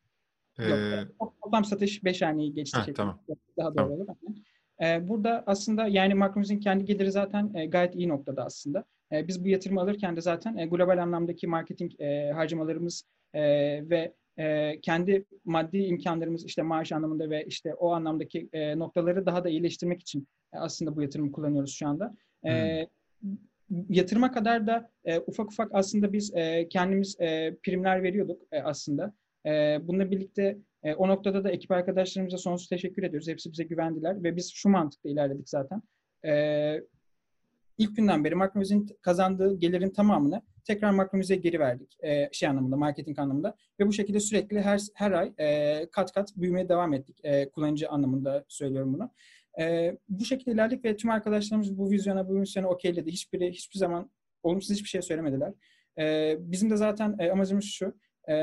[0.59, 1.09] Yok, e...
[1.43, 2.81] toplam satış 5 haneyi geçti.
[2.87, 3.21] Heh, tamam.
[3.57, 3.93] Daha doğru tamam.
[3.93, 4.07] olur.
[4.83, 8.85] E, burada aslında yani Makromiz'in kendi geliri zaten e, gayet iyi noktada aslında.
[9.13, 11.93] E, biz bu yatırımı alırken de zaten e, global anlamdaki marketing
[12.35, 14.15] harcamalarımız ve
[14.83, 20.29] kendi maddi imkanlarımız işte maaş anlamında ve işte o anlamdaki noktaları daha da iyileştirmek için
[20.53, 22.15] aslında bu yatırımı kullanıyoruz şu anda.
[22.43, 22.87] Hmm.
[23.89, 24.91] Yatırıma kadar da
[25.27, 26.33] ufak ufak aslında biz
[26.71, 27.17] kendimiz
[27.63, 29.13] primler veriyorduk aslında.
[29.47, 33.29] E, bununla birlikte e, o noktada da ekip arkadaşlarımıza sonsuz teşekkür ediyoruz.
[33.29, 35.83] Hepsi bize güvendiler ve biz şu mantıkla ilerledik zaten.
[36.25, 36.33] E,
[37.79, 41.97] ilk günden beri Makromüz'ün kazandığı gelirin tamamını tekrar Makromüz'e geri verdik.
[42.05, 43.57] E, şey anlamında, marketing anlamında.
[43.81, 47.21] Ve bu şekilde sürekli her her ay e, kat kat büyümeye devam ettik.
[47.25, 49.11] E, kullanıcı anlamında söylüyorum bunu.
[49.61, 53.11] E, bu şekilde ilerledik ve tüm arkadaşlarımız bu vizyona, bu misyona okeyledi.
[53.11, 54.11] Hiçbiri hiçbir zaman
[54.43, 55.53] olumsuz hiçbir şey söylemediler.
[55.99, 57.95] E, bizim de zaten e, amacımız şu.
[58.29, 58.35] E,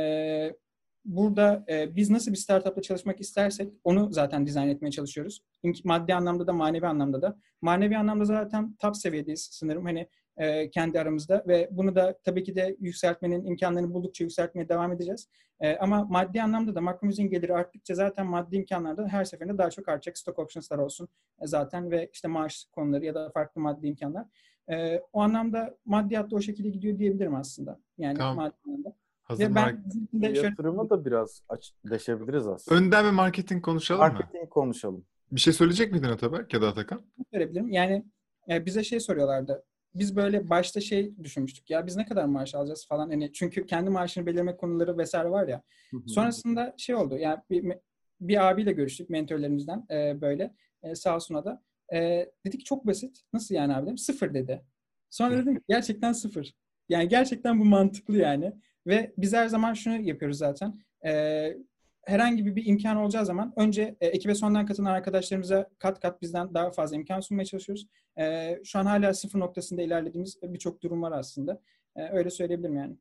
[1.05, 5.41] burada e, biz nasıl bir startupla çalışmak istersek onu zaten dizayn etmeye çalışıyoruz.
[5.83, 7.37] Maddi anlamda da manevi anlamda da.
[7.61, 12.55] Manevi anlamda zaten top seviyedeyiz sanırım hani e, kendi aramızda ve bunu da tabii ki
[12.55, 15.29] de yükseltmenin imkanlarını buldukça yükseltmeye devam edeceğiz.
[15.59, 19.89] E, ama maddi anlamda da makromüzin geliri arttıkça zaten maddi imkanlarda her seferinde daha çok
[19.89, 20.17] artacak.
[20.17, 21.07] Stock optionslar olsun
[21.41, 24.25] e, zaten ve işte maaş konuları ya da farklı maddi imkanlar.
[24.71, 27.79] E, o anlamda maddiyat da o şekilde gidiyor diyebilirim aslında.
[27.97, 28.35] Yani tamam.
[28.35, 28.95] maddi anlamda.
[29.25, 29.83] Hazır ben
[30.13, 32.79] de yatırıma da biraz aç, deşebiliriz aslında.
[32.79, 34.29] Önden bir marketing konuşalım marketing mı?
[34.33, 35.05] Marketing konuşalım.
[35.31, 37.01] Bir şey söyleyecek miydin Ataberk ya da Atakan?
[37.31, 37.71] Söyleyebilirim.
[37.71, 38.05] Yani
[38.49, 39.63] e, bize şey soruyorlardı.
[39.95, 41.69] Biz böyle başta şey düşünmüştük.
[41.69, 43.09] Ya biz ne kadar maaş alacağız falan.
[43.09, 45.61] Hani çünkü kendi maaşını belirleme konuları vesaire var ya.
[46.07, 47.17] Sonrasında şey oldu.
[47.17, 47.73] Yani bir,
[48.21, 50.55] bir abiyle görüştük mentörlerimizden e, böyle.
[50.83, 51.63] E, sağ olsun da.
[51.93, 53.21] E, dedik çok basit.
[53.33, 53.97] Nasıl yani abi dedim.
[53.97, 54.61] Sıfır dedi.
[55.09, 56.53] Sonra dedim gerçekten sıfır.
[56.89, 58.53] Yani gerçekten bu mantıklı yani.
[58.87, 60.79] Ve biz her zaman şunu yapıyoruz zaten.
[61.05, 61.57] Ee,
[62.05, 66.53] herhangi bir, bir imkan olacağı zaman önce e, ekibe sondan katılan arkadaşlarımıza kat kat bizden
[66.53, 67.87] daha fazla imkan sunmaya çalışıyoruz.
[68.19, 71.61] E, şu an hala sıfır noktasında ilerlediğimiz birçok durum var aslında.
[71.95, 72.97] E, öyle söyleyebilirim yani.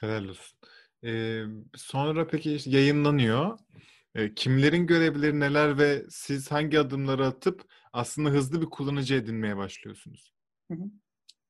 [0.00, 0.58] Helal olsun.
[1.04, 1.42] Ee,
[1.76, 3.58] sonra peki işte yayınlanıyor.
[4.14, 10.32] E, kimlerin görevleri neler ve siz hangi adımları atıp aslında hızlı bir kullanıcı edinmeye başlıyorsunuz?
[10.70, 10.84] Hı hı.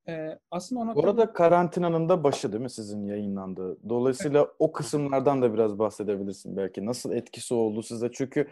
[0.09, 3.89] Ee, aslında ona Bu arada karantinanın da başı değil mi sizin yayınlandığı?
[3.89, 4.51] Dolayısıyla evet.
[4.59, 6.85] o kısımlardan da biraz bahsedebilirsin belki.
[6.85, 8.09] Nasıl etkisi oldu size?
[8.13, 8.47] Çünkü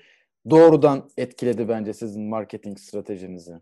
[0.50, 3.54] doğrudan etkiledi bence sizin marketing stratejinizi.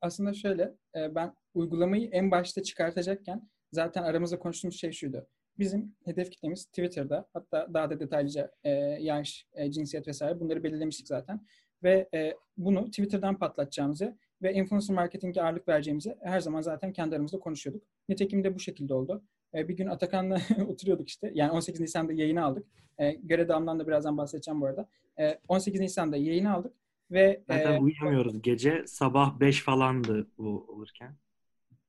[0.00, 5.26] Aslında şöyle, e, ben uygulamayı en başta çıkartacakken zaten aramızda konuştuğumuz şey şuydu.
[5.58, 8.70] Bizim hedef kitlemiz Twitter'da, hatta daha da detaylıca e,
[9.00, 11.46] yaş, e, cinsiyet vesaire bunları belirlemiştik zaten.
[11.82, 12.08] Ve
[12.56, 17.82] bunu Twitter'dan patlatacağımızı ve influencer marketing'e ağırlık vereceğimizi her zaman zaten kendi aramızda konuşuyorduk.
[18.08, 19.22] Nitekim de bu şekilde oldu.
[19.54, 21.32] E, bir gün Atakan'la oturuyorduk işte.
[21.34, 22.66] Yani 18 Nisan'da yayını aldık.
[22.98, 24.88] E, Göre Dam'dan da birazdan bahsedeceğim bu arada.
[25.18, 26.72] E, 18 Nisan'da yayını aldık
[27.10, 28.84] ve Zaten e, uyuyamıyoruz gece.
[28.86, 31.16] Sabah 5 falandı bu olurken.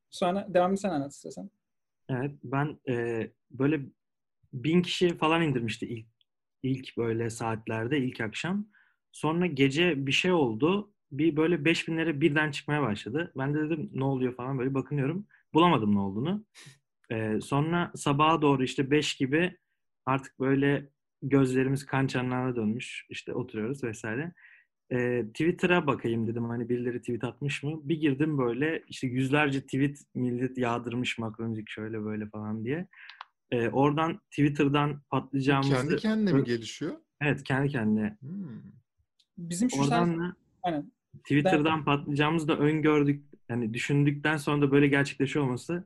[0.10, 1.52] Sonra devamını sen anlat istiyorsan.
[2.10, 3.82] Evet ben e, böyle
[4.54, 6.08] bin kişi falan indirmişti ilk
[6.64, 8.68] ilk böyle saatlerde ilk akşam.
[9.12, 13.32] Sonra gece bir şey oldu bir böyle 5000'lere birden çıkmaya başladı.
[13.38, 15.26] Ben de dedim ne oluyor falan böyle bakınıyorum.
[15.54, 16.46] Bulamadım ne olduğunu.
[17.12, 19.58] Ee, sonra sabaha doğru işte 5 gibi
[20.06, 20.90] artık böyle
[21.22, 23.06] gözlerimiz kan çanlarına dönmüş.
[23.10, 24.34] İşte oturuyoruz vesaire.
[24.92, 27.80] Ee, Twitter'a bakayım dedim hani birileri tweet atmış mı?
[27.84, 32.88] Bir girdim böyle işte yüzlerce tweet millet yağdırmış makronik şöyle böyle falan diye.
[33.52, 35.74] Ee, oradan Twitter'dan patlayacağımızı...
[35.76, 36.98] Kendi kendine mi gelişiyor?
[37.22, 38.18] Evet kendi kendine.
[38.20, 38.62] Hmm.
[39.38, 40.36] Bizim şu Oradan da...
[40.64, 40.92] Aynen.
[41.18, 41.86] Twitter'dan ben...
[41.86, 43.26] patlayacağımızı da öngördük.
[43.50, 45.84] Yani düşündükten sonra da böyle gerçekleşiyor olması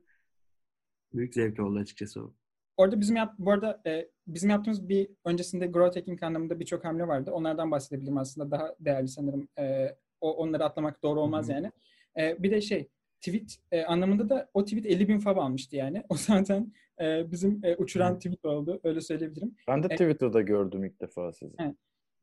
[1.14, 2.34] büyük zevk oldu açıkçası o.
[2.78, 7.08] Orada bizim yap bu arada e, bizim yaptığımız bir öncesinde growth hacking anlamında birçok hamle
[7.08, 7.32] vardı.
[7.32, 8.52] Onlardan bahsedebilirim aslında.
[8.52, 9.48] Daha değerli sanırım.
[9.60, 11.56] E, o onları atlamak doğru olmaz Hı-hı.
[11.56, 11.72] yani.
[12.18, 12.88] E, bir de şey
[13.22, 16.04] tweet e, anlamında da o tweet 50 bin fav almıştı yani.
[16.10, 18.18] O zaten e, bizim e, uçuran Hı.
[18.18, 18.80] tweet oldu.
[18.84, 19.56] Öyle söyleyebilirim.
[19.68, 21.56] Ben de e, Twitter'da gördüm ilk defa sizi.
[21.60, 21.76] Evet.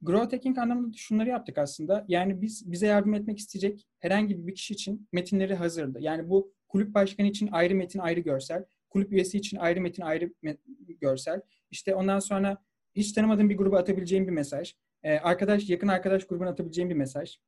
[0.02, 2.04] Growth hacking anlamında şunları yaptık aslında.
[2.08, 5.98] Yani biz bize yardım etmek isteyecek herhangi bir kişi için metinleri hazırdı.
[6.00, 8.64] Yani bu kulüp başkanı için ayrı metin, ayrı görsel.
[8.90, 10.32] Kulüp üyesi için ayrı metin, ayrı
[11.00, 11.40] görsel.
[11.70, 12.56] İşte ondan sonra
[12.94, 17.38] hiç tanımadığın bir gruba atabileceğin bir mesaj, e, arkadaş yakın arkadaş grubuna atabileceğin bir mesaj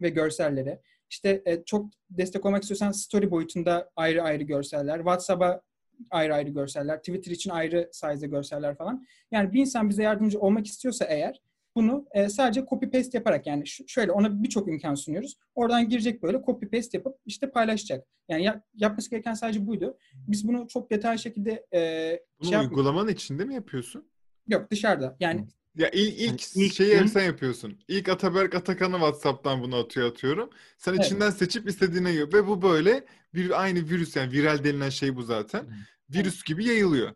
[0.00, 0.80] ve görsellere.
[1.10, 5.62] İşte e, çok destek olmak istiyorsan story boyutunda ayrı ayrı görseller, WhatsApp'a
[6.10, 9.06] ayrı ayrı görseller, Twitter için ayrı size görseller falan.
[9.30, 11.40] Yani bir insan bize yardımcı olmak istiyorsa eğer
[11.78, 15.38] bunu e, sadece copy paste yaparak yani şöyle ona birçok imkan sunuyoruz.
[15.54, 18.06] Oradan girecek böyle copy paste yapıp işte paylaşacak.
[18.28, 19.98] Yani yap, yapması gereken sadece buydu.
[20.28, 21.80] Biz bunu çok detaylı şekilde e,
[22.40, 24.08] Bunu şey uygulamanın içinde mi yapıyorsun?
[24.48, 25.16] Yok dışarıda.
[25.20, 27.78] Yani Ya ilk, ilk, Yani ilk şeyi sen yapıyorsun.
[27.88, 30.50] İlk Ataberk Atakan'ı WhatsApp'tan bunu atıyor atıyorum.
[30.78, 31.04] Sen Evet.
[31.04, 32.32] içinden seçip istediğine yiyor.
[32.32, 35.66] Ve bu böyle bir aynı virüs yani viral denilen şey bu zaten.
[36.10, 37.14] Virüs gibi yayılıyor.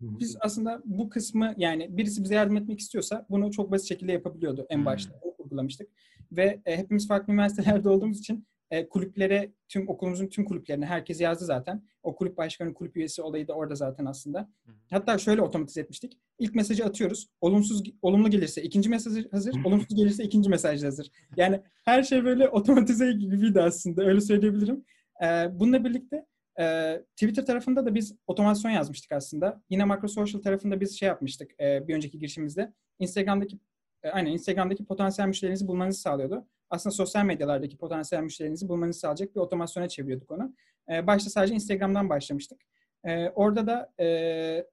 [0.00, 4.66] Biz aslında bu kısmı yani birisi bize yardım etmek istiyorsa bunu çok basit şekilde yapabiliyordu
[4.68, 5.14] en başta.
[5.22, 5.88] Onu uygulamıştık.
[6.32, 11.44] Ve e, hepimiz farklı üniversitelerde olduğumuz için e, kulüplere, tüm okulumuzun tüm kulüplerine herkes yazdı
[11.44, 11.82] zaten.
[12.02, 14.48] O kulüp başkanı, kulüp üyesi olayı da orada zaten aslında.
[14.90, 16.18] Hatta şöyle otomatize etmiştik.
[16.38, 17.28] İlk mesajı atıyoruz.
[17.40, 19.54] Olumsuz, olumlu gelirse ikinci mesaj hazır.
[19.64, 21.10] Olumsuz gelirse ikinci mesaj hazır.
[21.36, 24.04] Yani her şey böyle otomatize gibiydi aslında.
[24.04, 24.84] Öyle söyleyebilirim.
[25.22, 26.26] E, bununla birlikte
[26.58, 29.62] e, Twitter tarafında da biz otomasyon yazmıştık aslında.
[29.70, 32.72] Yine Microsocial tarafında biz şey yapmıştık e, bir önceki girişimizde.
[32.98, 33.58] Instagram'daki
[34.02, 36.46] e, aynen Instagram'daki potansiyel müşterinizi bulmanızı sağlıyordu.
[36.70, 40.54] Aslında sosyal medyalardaki potansiyel müşterinizi bulmanızı sağlayacak bir otomasyona çeviriyorduk onu.
[40.90, 42.60] E, başta sadece Instagram'dan başlamıştık.
[43.04, 44.66] E, orada da e,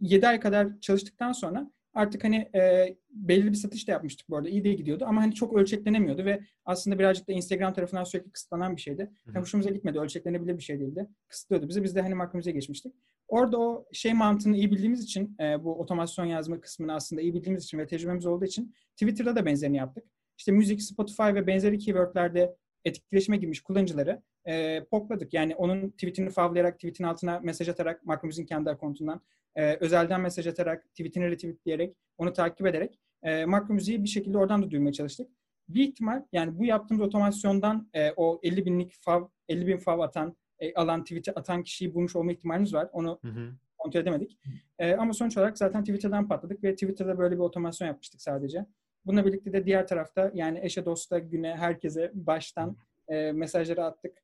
[0.00, 4.48] 7 ay kadar çalıştıktan sonra artık hani e, belli bir satış da yapmıştık bu arada.
[4.48, 8.76] İyi de gidiyordu ama hani çok ölçeklenemiyordu ve aslında birazcık da Instagram tarafından sürekli kısıtlanan
[8.76, 9.10] bir şeydi.
[9.26, 9.98] Yani hoşumuza gitmedi.
[9.98, 11.08] Ölçeklenebilir bir şey değildi.
[11.28, 11.82] Kısıtlıyordu bizi.
[11.82, 12.94] Biz de hani makramize geçmiştik.
[13.28, 17.64] Orada o şey mantığını iyi bildiğimiz için e, bu otomasyon yazma kısmını aslında iyi bildiğimiz
[17.64, 20.04] için ve tecrübemiz olduğu için Twitter'da da benzerini yaptık.
[20.38, 25.34] İşte müzik, Spotify ve benzeri keywordlerde etkileşime girmiş kullanıcıları e, pokladık.
[25.34, 29.20] Yani onun tweetini favlayarak, tweetin altına mesaj atarak, Makromüzik'in kendi akontundan,
[29.54, 34.70] e, özelden mesaj atarak, tweetini retweetleyerek, onu takip ederek e, Makromüzik'i bir şekilde oradan da
[34.70, 35.28] duymaya çalıştık.
[35.68, 40.36] Bir ihtimal yani bu yaptığımız otomasyondan e, o 50 binlik fav, 50 bin fav atan,
[40.58, 42.88] e, alan tweet'i atan kişiyi bulmuş olma ihtimalimiz var.
[42.92, 43.52] Onu Hı hı.
[43.78, 44.38] kontrol edemedik.
[44.78, 48.66] E, ama sonuç olarak zaten Twitter'dan patladık ve Twitter'da böyle bir otomasyon yapmıştık sadece.
[49.06, 52.76] Bununla birlikte de diğer tarafta yani eşe, dosta, güne, herkese baştan
[53.08, 54.23] e, mesajları attık.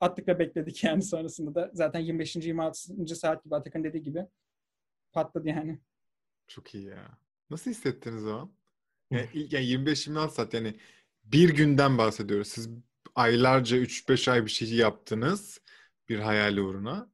[0.00, 2.36] Attık ve bekledik yani sonrasında da zaten 25.
[2.36, 3.16] 26.
[3.16, 4.26] saat gibi Atakan dediği gibi
[5.12, 5.80] patladı yani.
[6.46, 7.18] Çok iyi ya.
[7.50, 8.52] Nasıl hissettiniz o an?
[9.10, 10.74] Yani ilk yani 25-26 saat yani
[11.24, 12.48] bir günden bahsediyoruz.
[12.48, 12.68] Siz
[13.14, 15.60] aylarca 3-5 ay bir şey yaptınız
[16.08, 17.10] bir hayal uğruna.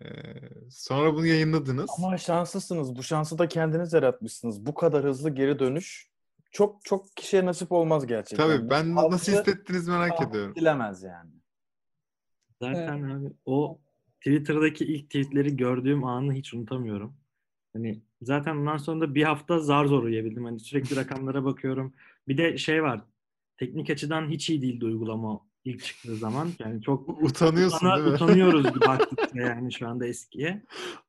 [0.00, 0.04] Ee,
[0.70, 1.90] sonra bunu yayınladınız.
[1.98, 2.96] Ama şanslısınız.
[2.96, 4.66] Bu şansı da kendiniz yaratmışsınız.
[4.66, 6.10] Bu kadar hızlı geri dönüş
[6.50, 8.48] çok çok kişiye nasip olmaz gerçekten.
[8.48, 10.52] Tabii ben Halkı nasıl hissettiniz merak ediyorum.
[10.52, 11.30] edilemez yani.
[12.60, 13.78] Zaten abi o
[14.20, 17.14] Twitter'daki ilk tweetleri gördüğüm anı hiç unutamıyorum.
[17.72, 20.44] Hani zaten ondan sonra da bir hafta zar zor uyuyabildim.
[20.44, 21.94] Hani sürekli rakamlara bakıyorum.
[22.28, 23.00] Bir de şey var.
[23.56, 26.48] Teknik açıdan hiç iyi değildi uygulama ilk çıktığı zaman.
[26.58, 28.14] Yani çok Utanıyorsun Utana- değil mi?
[28.14, 30.62] utanıyoruz baktıkça yani şu anda eskiye.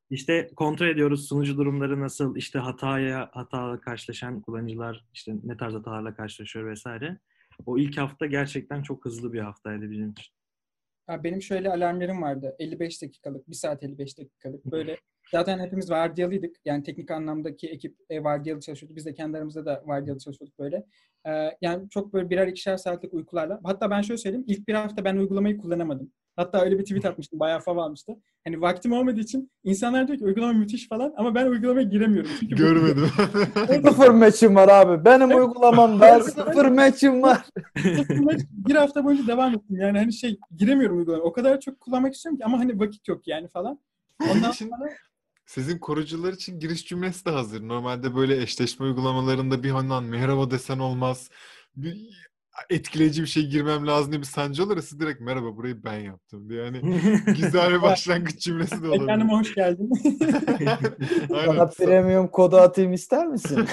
[0.09, 6.15] İşte kontrol ediyoruz sunucu durumları nasıl, işte hataya hata karşılaşan kullanıcılar işte ne tarz hatalarla
[6.15, 7.19] karşılaşıyor vesaire.
[7.65, 10.36] O ilk hafta gerçekten çok hızlı bir haftaydı bizim için.
[11.09, 12.55] Ya benim şöyle alarmlarım vardı.
[12.59, 14.65] 55 dakikalık, 1 saat 55 dakikalık.
[14.65, 14.97] Böyle
[15.31, 16.55] zaten hepimiz vardiyalıydık.
[16.65, 18.95] Yani teknik anlamdaki ekip e, vardiyalı çalışıyordu.
[18.95, 20.85] Biz de kendi aramızda da vardiyalı çalışıyorduk böyle.
[21.27, 23.59] Ee, yani çok böyle birer ikişer saatlik uykularla.
[23.63, 24.45] Hatta ben şöyle söyleyeyim.
[24.47, 26.11] ilk bir hafta ben uygulamayı kullanamadım.
[26.37, 27.39] Hatta öyle bir tweet atmıştım.
[27.39, 28.13] Bayağı fav almıştı.
[28.43, 32.31] Hani vaktim olmadığı için insanlar diyor ki uygulama müthiş falan ama ben uygulamaya giremiyorum.
[32.39, 33.09] Çünkü Görmedim.
[33.85, 35.05] Sıfır match'im var abi.
[35.05, 37.45] Benim uygulamamda sıfır match'im var.
[38.51, 39.75] bir hafta boyunca devam ettim.
[39.79, 41.23] Yani hani şey giremiyorum uygulamaya.
[41.23, 43.79] O kadar çok kullanmak istiyorum ki ama hani vakit yok yani falan.
[44.31, 44.89] Ondan için- sonra
[45.45, 47.67] Sizin korucular için giriş cümlesi de hazır.
[47.67, 51.29] Normalde böyle eşleşme uygulamalarında bir handan merhaba desen olmaz.
[51.75, 52.27] Bir
[52.69, 55.99] etkileyici bir şey girmem lazım diye bir sancı olur ya siz direkt merhaba burayı ben
[55.99, 56.63] yaptım diye.
[56.63, 56.81] Yani
[57.25, 59.03] güzel bir başlangıç cümlesi de olabilir.
[59.03, 59.91] ekranıma hoş geldin.
[61.33, 61.45] Aynen.
[61.45, 63.65] Sana premium kodu atayım ister misin?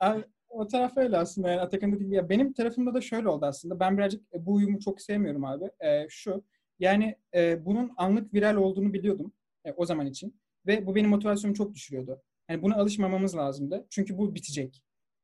[0.00, 2.12] Abi, o taraf öyle aslında yani Atakan'da değil.
[2.12, 3.80] Ya benim tarafımda da şöyle oldu aslında.
[3.80, 5.64] Ben birazcık e, bu uyumu çok sevmiyorum abi.
[5.84, 6.44] Ee, şu
[6.78, 9.32] yani e, bunun anlık viral olduğunu biliyordum
[9.64, 10.40] e, o zaman için.
[10.66, 12.22] Ve bu benim motivasyonumu çok düşürüyordu.
[12.50, 13.86] Yani buna alışmamamız lazımdı.
[13.90, 14.82] Çünkü bu bitecek.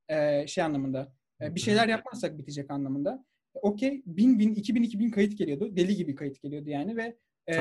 [0.09, 1.13] Ee, şey anlamında.
[1.41, 3.25] E, bir şeyler yapmazsak bitecek anlamında.
[3.55, 4.03] E, Okey.
[4.07, 5.77] Bin bin, iki bin, iki bin kayıt geliyordu.
[5.77, 7.17] Deli gibi kayıt geliyordu yani ve
[7.47, 7.55] e.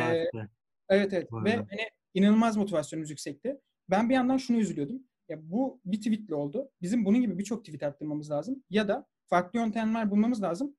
[0.90, 3.62] Evet evet ve hani inanılmaz motivasyonumuz yüksekti.
[3.90, 5.04] Ben bir yandan şunu üzülüyordum.
[5.30, 6.72] Ya bu bir tweetle oldu.
[6.82, 8.64] Bizim bunun gibi birçok tweet attırmamız lazım.
[8.70, 10.76] Ya da farklı yöntemler bulmamız lazım.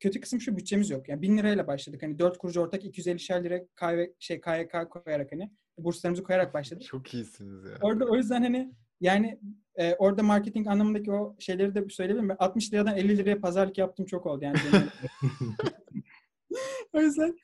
[0.00, 1.08] kötü kısım şu bütçemiz yok.
[1.08, 2.02] Yani 1000 lirayla başladık.
[2.02, 6.86] Hani 4 kurucu ortak 250 lira KV, şey KYK koyarak hani burslarımızı koyarak başladık.
[6.86, 7.78] Çok iyisiniz ya.
[7.82, 8.72] Orada o yüzden hani
[9.04, 9.38] yani
[9.76, 12.28] e, orada marketing anlamındaki o şeyleri de söyleyebilirim.
[12.28, 14.58] Ben 60 liradan 50 liraya pazarlık yaptım çok oldu yani.
[16.92, 17.38] o yüzden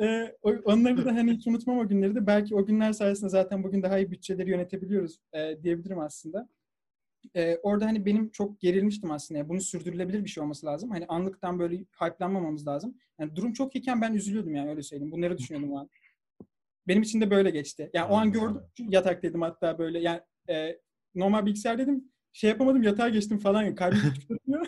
[0.00, 2.26] e, onları da hani hiç unutmam o günleri de.
[2.26, 6.48] Belki o günler sayesinde zaten bugün daha iyi bütçeleri yönetebiliyoruz e, diyebilirim aslında.
[7.36, 9.38] E, orada hani benim çok gerilmiştim aslında.
[9.38, 10.90] Yani bunu sürdürülebilir bir şey olması lazım.
[10.90, 12.98] Hani anlıktan böyle hype'lanmamamız lazım.
[13.18, 15.12] Yani durum çok iyiken ben üzülüyordum yani öyle söyleyeyim.
[15.12, 15.90] Bunları düşünüyordum o an.
[16.88, 17.90] Benim için de böyle geçti.
[17.94, 20.20] Yani o an gördüm yataktaydım hatta böyle yani
[20.50, 20.80] e,
[21.14, 23.62] normal bilgisayar dedim şey yapamadım yatağa geçtim falan.
[23.62, 24.66] Yani kalbim küçük atıyor.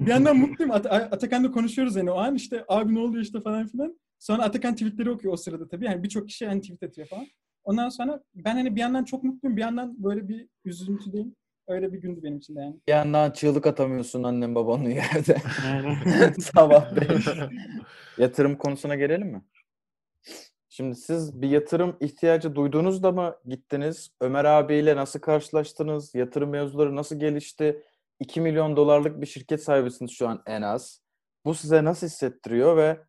[0.00, 0.70] bir yandan mutluyum.
[0.72, 3.98] At- Atakan'la konuşuyoruz hani o an işte abi ne oluyor işte falan filan.
[4.18, 5.84] Sonra Atakan tweetleri okuyor o sırada tabii.
[5.84, 7.26] Yani birçok kişi hani tweet atıyor falan.
[7.64, 9.56] Ondan sonra ben hani bir yandan çok mutluyum.
[9.56, 11.34] Bir yandan böyle bir üzüntüdeyim.
[11.68, 12.76] Öyle bir gündü benim için de yani.
[12.88, 15.36] Bir yandan çığlık atamıyorsun annem babanın yerde.
[16.40, 17.26] Sabah beş.
[18.18, 19.42] Yatırım konusuna gelelim mi?
[20.74, 24.10] Şimdi siz bir yatırım ihtiyacı duyduğunuzda mı gittiniz?
[24.20, 26.14] Ömer abiyle nasıl karşılaştınız?
[26.14, 27.82] Yatırım mevzuları nasıl gelişti?
[28.20, 31.00] 2 milyon dolarlık bir şirket sahibisiniz şu an en az.
[31.44, 33.00] Bu size nasıl hissettiriyor ve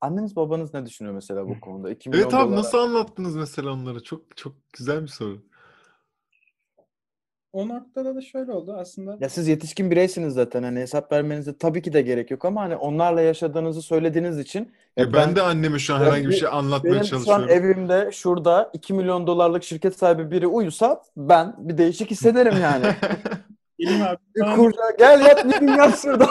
[0.00, 1.90] anneniz babanız ne düşünüyor mesela bu konuda?
[1.90, 4.02] 2 milyon Evet abi dolara- nasıl anlattınız mesela onları?
[4.02, 5.42] Çok çok güzel bir soru.
[7.52, 9.16] O noktada da şöyle oldu aslında.
[9.20, 12.76] Ya siz yetişkin bireysiniz zaten hani hesap vermenize tabii ki de gerek yok ama hani
[12.76, 16.92] onlarla yaşadığınızı söylediğiniz için Ya ben, de anneme şu an herhangi bir bir- şey anlatmaya
[16.94, 17.48] benim şu an çalışıyorum.
[17.50, 22.86] evimde şurada 2 milyon dolarlık şirket sahibi biri uyusa ben bir değişik hissederim yani.
[23.78, 24.16] Elim abi.
[24.56, 26.28] Kurca- gel yat bir gün yat şurada.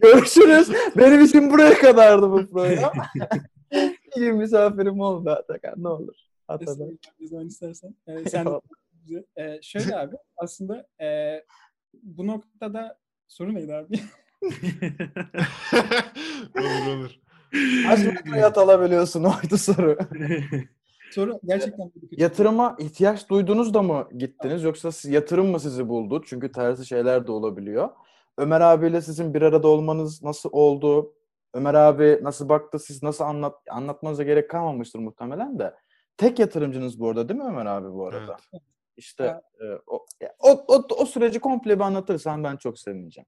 [0.00, 0.70] Görüşürüz.
[0.96, 2.92] Benim için buraya kadardı bu program.
[4.16, 6.14] gün misafirim oldu Atakan ne olur.
[6.50, 7.94] Estağfurullah, Ne zaman istersen.
[8.06, 8.60] Ee, sen de.
[9.36, 11.40] Ee, şöyle abi aslında e,
[12.02, 13.94] bu noktada soru neydi abi?
[16.58, 17.10] olur olur.
[17.88, 19.98] Metre yat alabiliyorsun oydu soru.
[21.10, 21.92] soru gerçekten.
[22.10, 26.22] Yatırıma ihtiyaç duydunuz da mı gittiniz yoksa siz- yatırım mı sizi buldu?
[26.26, 27.88] Çünkü tersi şeyler de olabiliyor.
[28.38, 31.12] Ömer abiyle sizin bir arada olmanız nasıl oldu?
[31.54, 32.78] Ömer abi nasıl baktı?
[32.78, 35.74] Siz nasıl anlat anlatmanıza gerek kalmamıştır muhtemelen de.
[36.16, 38.36] Tek yatırımcınız bu arada değil mi Ömer abi bu arada?
[38.52, 38.62] Evet.
[38.96, 39.42] İşte Ha.
[39.60, 40.06] e, o,
[40.38, 43.26] o, o, o süreci komple bir anlatırsan ben çok sevineceğim.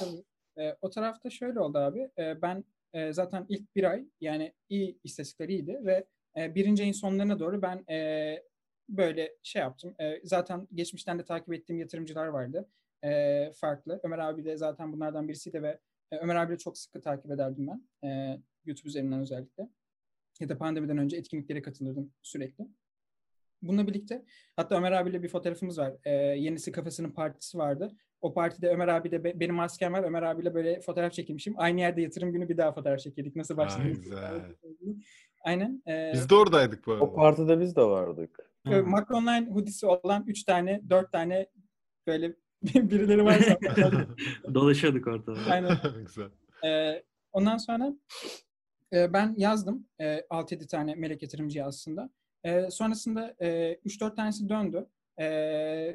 [0.00, 0.24] Tabii.
[0.58, 2.10] Ee, o tarafta şöyle oldu abi.
[2.18, 6.92] Ee, ben e, zaten ilk bir ay yani iyi istatistikler iyiydi ve e, birinci ayın
[6.92, 8.36] sonlarına doğru ben e,
[8.88, 9.94] böyle şey yaptım.
[10.00, 12.68] E, zaten geçmişten de takip ettiğim yatırımcılar vardı.
[13.04, 14.00] E, farklı.
[14.02, 15.78] Ömer abi de zaten bunlardan birisiydi ve
[16.12, 18.08] e, Ömer abiyle çok sıkı takip ederdim ben.
[18.08, 19.68] E, YouTube üzerinden özellikle.
[20.40, 22.64] Ya da pandemiden önce etkinliklere katılırdım sürekli.
[23.62, 24.24] Bununla birlikte
[24.56, 25.92] hatta Ömer abiyle bir fotoğrafımız var.
[26.04, 27.92] E, yenisi kafasının partisi vardı.
[28.20, 30.02] O partide Ömer abi de be- benim maskem var.
[30.04, 31.54] Ömer abiyle böyle fotoğraf çekilmişim.
[31.56, 33.36] Aynı yerde yatırım günü bir daha fotoğraf çekildik.
[33.36, 33.88] Nasıl başladı?
[33.88, 34.40] güzel.
[35.44, 35.82] Aynen.
[35.88, 37.04] Ee, Biz de oradaydık bu arada.
[37.04, 38.38] O partide biz de vardık.
[38.66, 41.46] e, Macron Line hoodie'si olan 3 tane, 4 tane
[42.06, 43.58] böyle birileri varsa.
[44.54, 45.38] Dolaşıyorduk ortada.
[45.50, 45.70] Aynen.
[46.06, 46.28] güzel.
[46.64, 47.92] Ee, ondan sonra
[48.92, 52.10] e, ben yazdım e, 6-7 tane melek yatırımcıya aslında.
[52.44, 54.86] E, sonrasında e, 3-4 tanesi döndü
[55.20, 55.26] E,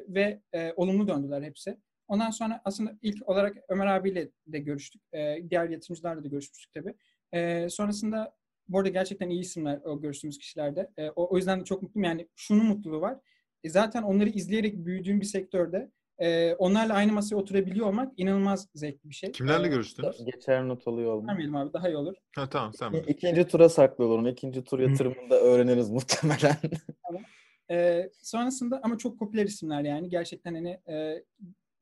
[0.08, 1.78] ve e, olumlu döndüler hepsi.
[2.08, 5.02] Ondan sonra aslında ilk olarak Ömer abiyle de görüştük.
[5.12, 6.94] E, diğer yatırımcılarla da görüşmüştük tabii.
[7.32, 8.36] E, sonrasında
[8.68, 10.90] bu arada gerçekten iyi isimler o görüştüğümüz kişilerde.
[10.96, 12.04] E, o, o yüzden de çok mutluyum.
[12.04, 13.18] Yani şunun mutluluğu var.
[13.64, 19.10] E, zaten onları izleyerek büyüdüğüm bir sektörde e, onlarla aynı masaya oturabiliyor olmak inanılmaz zevkli
[19.10, 19.32] bir şey.
[19.32, 20.24] Kimlerle E, görüştünüz?
[20.24, 21.28] Geçer not alıyor olmak.
[21.28, 22.14] Vermeyelim abi daha iyi olur.
[22.36, 23.08] Ha tamam sen İ- bil.
[23.08, 24.28] İkinci tura saklıyorlar onu.
[24.28, 26.56] İkinci tur yatırımında öğreniriz muhtemelen.
[27.70, 30.08] Ee, sonrasında ama çok popüler isimler yani.
[30.08, 31.24] Gerçekten hani e,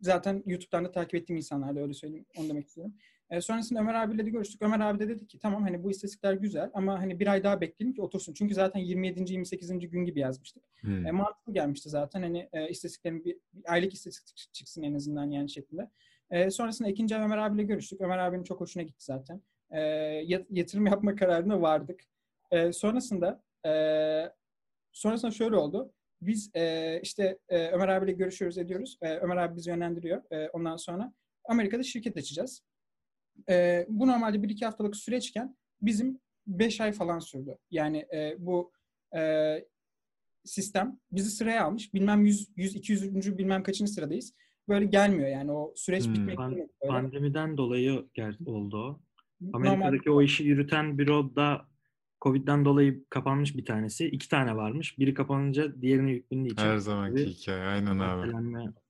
[0.01, 2.27] zaten YouTube'dan da takip ettiğim insanlar da öyle söyleyeyim.
[2.38, 2.94] Onu demek istiyorum.
[3.35, 4.62] E, sonrasında Ömer abiyle de görüştük.
[4.62, 7.61] Ömer abi de dedi ki tamam hani bu istatistikler güzel ama hani bir ay daha
[7.61, 8.35] bekleyelim ki otursun.
[8.35, 9.33] Çünkü zaten 27.
[9.33, 9.90] 28.
[9.90, 10.62] gün gibi yazmıştık.
[10.81, 11.07] Hmm.
[11.07, 15.31] E, mantıklı gelmişti zaten hani e, istatistiklerin bir, bir aylık istatistik çık- çıksın en azından
[15.31, 15.90] yani şeklinde.
[16.31, 18.01] E, sonrasında ikinci ay Ömer abiyle görüştük.
[18.01, 19.42] Ömer abinin çok hoşuna gitti zaten.
[19.70, 19.81] E,
[20.27, 22.01] yat- yatırım yapma kararına vardık.
[22.51, 23.73] E, sonrasında e,
[24.92, 25.92] sonrasında şöyle oldu.
[26.23, 28.99] Biz e, işte e, Ömer abiyle görüşüyoruz ediyoruz.
[29.03, 30.22] E, Ömer abi bizi yönlendiriyor.
[30.32, 31.12] E, ondan sonra
[31.45, 32.62] Amerika'da şirket açacağız.
[33.51, 37.57] E, bu normalde bir iki haftalık süreçken bizim 5 ay falan sürdü.
[37.70, 38.72] Yani e, bu
[39.16, 39.55] e,
[40.45, 41.95] sistem bizi sıraya almış.
[41.95, 43.39] Bilmem 100, 100 200.
[43.39, 44.35] bilmem kaçıncı sıradayız.
[44.68, 46.14] Böyle gelmiyor yani o süreç Hmm.
[46.14, 46.68] bitmek Pan-.
[46.89, 49.01] Pandemiden dolayı ger- oldu o.
[49.41, 51.68] Normal- Amerika'daki o işi yürüten büroda
[52.22, 54.07] Covid'den dolayı kapanmış bir tanesi.
[54.09, 54.99] iki tane varmış.
[54.99, 57.62] Biri kapanınca diğerine yüklendiği için Her zamanki hikaye.
[57.64, 58.32] Aynen abi.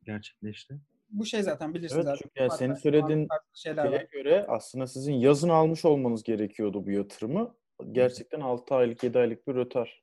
[0.04, 0.74] gerçekleşti.
[1.14, 2.18] Bu şey zaten bilirsiniz Evet zaten.
[2.22, 3.40] çünkü yani senin söylediğin var.
[3.54, 7.54] şeye göre aslında sizin yazın almış olmanız gerekiyordu bu yatırımı.
[7.92, 10.02] Gerçekten 6 aylık 7 aylık bir rötar.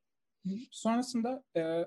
[0.72, 1.86] Sonrasında e,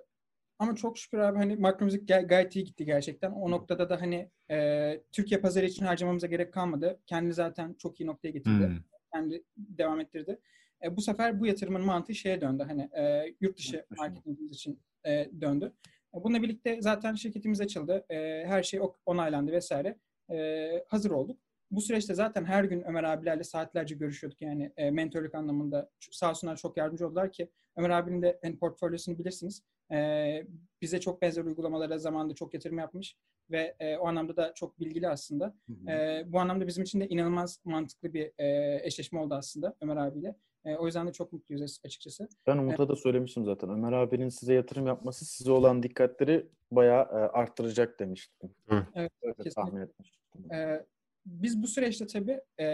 [0.58, 3.30] ama çok şükür abi hani makro müzik gay- gayet iyi gitti gerçekten.
[3.30, 7.00] O noktada da hani e, Türkiye pazarı için harcamamıza gerek kalmadı.
[7.06, 8.66] Kendi zaten çok iyi noktaya getirdi.
[8.66, 8.78] Hmm.
[9.12, 10.40] Kendi devam ettirdi.
[10.84, 12.64] E, bu sefer bu yatırımın mantığı şeye döndü.
[12.68, 15.72] Hani e, yurt dışı marketingimiz için e, döndü.
[16.14, 18.04] E, bununla birlikte zaten şirketimiz açıldı.
[18.10, 19.98] E, her şey onaylandı vesaire.
[20.30, 21.40] E, hazır olduk.
[21.70, 25.90] Bu süreçte zaten her gün Ömer abilerle saatlerce görüşüyorduk yani e, mentörlük anlamında.
[26.10, 29.62] Sağ olsunlar çok yardımcı oldular ki Ömer abinin de hani portfolyosunu bilirsiniz.
[29.92, 30.46] E,
[30.82, 33.16] bize çok benzer uygulamalara zamanında çok yatırım yapmış
[33.50, 35.54] ve e, o anlamda da çok bilgili aslında.
[35.88, 40.34] E, bu anlamda bizim için de inanılmaz mantıklı bir e, eşleşme oldu aslında Ömer abiyle.
[40.64, 42.28] E, o yüzden de çok mutluyuz as- açıkçası.
[42.46, 43.70] Ben Umut'a da söylemiştim zaten.
[43.70, 48.50] Ömer abinin size yatırım yapması size olan dikkatleri bayağı e, arttıracak demiştim.
[48.68, 48.86] Hı.
[48.94, 49.50] Evet, Öyle kesinlikle.
[49.62, 50.52] tahmin etmiştim.
[50.52, 50.84] E,
[51.26, 52.66] biz bu süreçte tabii e,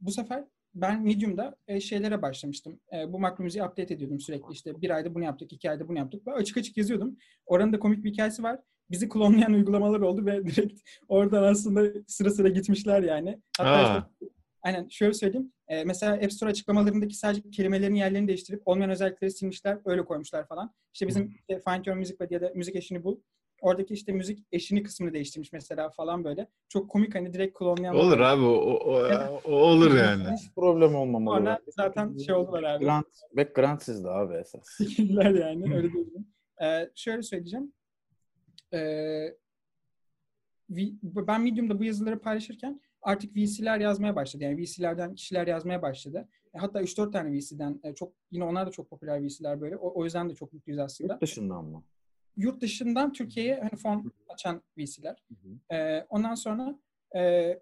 [0.00, 2.80] bu sefer ben Medium'da e, şeylere başlamıştım.
[2.92, 4.52] E, bu makro müziği update ediyordum sürekli.
[4.52, 6.26] İşte bir ayda bunu yaptık, iki ayda bunu yaptık.
[6.26, 7.16] Ve açık açık yazıyordum.
[7.46, 8.60] Oranın da komik bir hikayesi var.
[8.90, 13.40] Bizi klonlayan uygulamalar oldu ve direkt oradan aslında sıra sıra gitmişler yani.
[13.58, 13.98] Hatta Aa.
[14.20, 15.52] işte- aynen şöyle söyleyeyim.
[15.68, 20.74] E, mesela App Store açıklamalarındaki sadece kelimelerin yerlerini değiştirip olmayan özellikleri silmişler, öyle koymuşlar falan.
[20.94, 23.20] İşte bizim işte Find Your Music ya da müzik eşini bul.
[23.62, 26.48] Oradaki işte müzik eşini kısmını değiştirmiş mesela falan böyle.
[26.68, 27.96] Çok komik hani direkt klonlayan.
[27.96, 30.36] Olur abi o, o, o- o olur yani.
[30.36, 31.38] Hiç problem olmamalı.
[31.38, 32.84] Sonra zaten şey oldular abi.
[32.84, 33.06] Grant,
[33.36, 34.78] background sizde abi esas.
[34.78, 36.26] Teşekkürler yani öyle diyebilirim.
[36.62, 37.72] Ee, şöyle söyleyeceğim.
[38.72, 38.78] Ee,
[40.70, 44.44] vi- ben Medium'da bu yazıları paylaşırken artık VC'ler yazmaya başladı.
[44.44, 46.28] Yani VC'lerden kişiler yazmaya başladı.
[46.54, 49.76] E, Hatta 3-4 tane VC'den e, çok yine onlar da çok popüler VC'ler böyle.
[49.76, 51.12] O, o yüzden de çok mutluyuz aslında.
[51.12, 51.84] Yurt dışından mı?
[52.36, 55.24] Yurt dışından Türkiye'ye hani fon açan VC'ler.
[55.28, 55.74] Hı hı.
[55.76, 56.78] Ee, ondan sonra
[57.16, 57.58] e,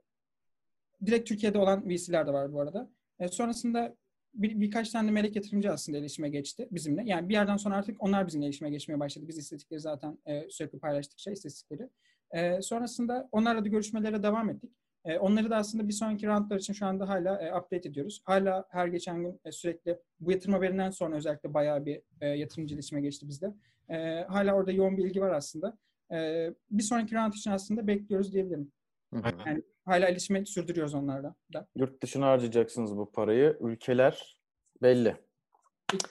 [1.07, 2.91] direkt Türkiye'de olan VC'ler de var bu arada.
[3.19, 3.97] E, sonrasında
[4.35, 7.03] bir, birkaç tane melek yatırımcı aslında iletişime geçti bizimle.
[7.05, 9.29] Yani bir yerden sonra artık onlar bizimle iletişime geçmeye başladı.
[9.29, 11.89] Biz istatistikleri zaten e, sürekli paylaştıkça istatistikleri.
[12.31, 14.71] E, sonrasında onlarla da görüşmelere devam ettik.
[15.09, 18.23] E, onları da aslında bir sonraki roundlar için şu anda hala e, update ediyoruz.
[18.25, 22.75] Hala her geçen gün e, sürekli bu yatırım haberinden sonra özellikle bayağı bir e, yatırımcı
[22.75, 23.55] iletişime geçti bizde.
[23.91, 25.79] E, hala orada yoğun bir ilgi var aslında.
[26.13, 28.73] E, bir sonraki round için aslında bekliyoruz diyebilirim.
[29.15, 29.33] Hı hı.
[29.47, 31.67] Yani hala iletişime sürdürüyoruz onlarla da.
[31.77, 33.57] Yurt dışına harcayacaksınız bu parayı.
[33.61, 34.37] Ülkeler
[34.83, 35.17] belli.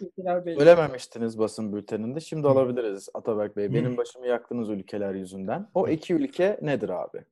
[0.01, 0.57] Ülkeler belli.
[0.57, 2.19] Söylememiştiniz basın bülteninde.
[2.19, 3.73] Şimdi alabiliriz Ataberk Bey.
[3.73, 5.67] Benim başımı yaktınız ülkeler yüzünden.
[5.73, 7.23] O iki ülke nedir abi?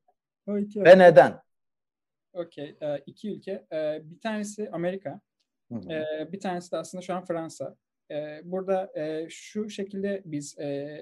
[0.47, 1.44] O iki Ve neden?
[2.35, 2.75] Okey.
[2.81, 3.65] E, iki ülke.
[3.71, 5.21] E, bir tanesi Amerika.
[5.71, 5.93] Hı hı.
[5.93, 7.75] E, bir tanesi de aslında şu an Fransa.
[8.11, 11.01] E, burada e, şu şekilde biz e,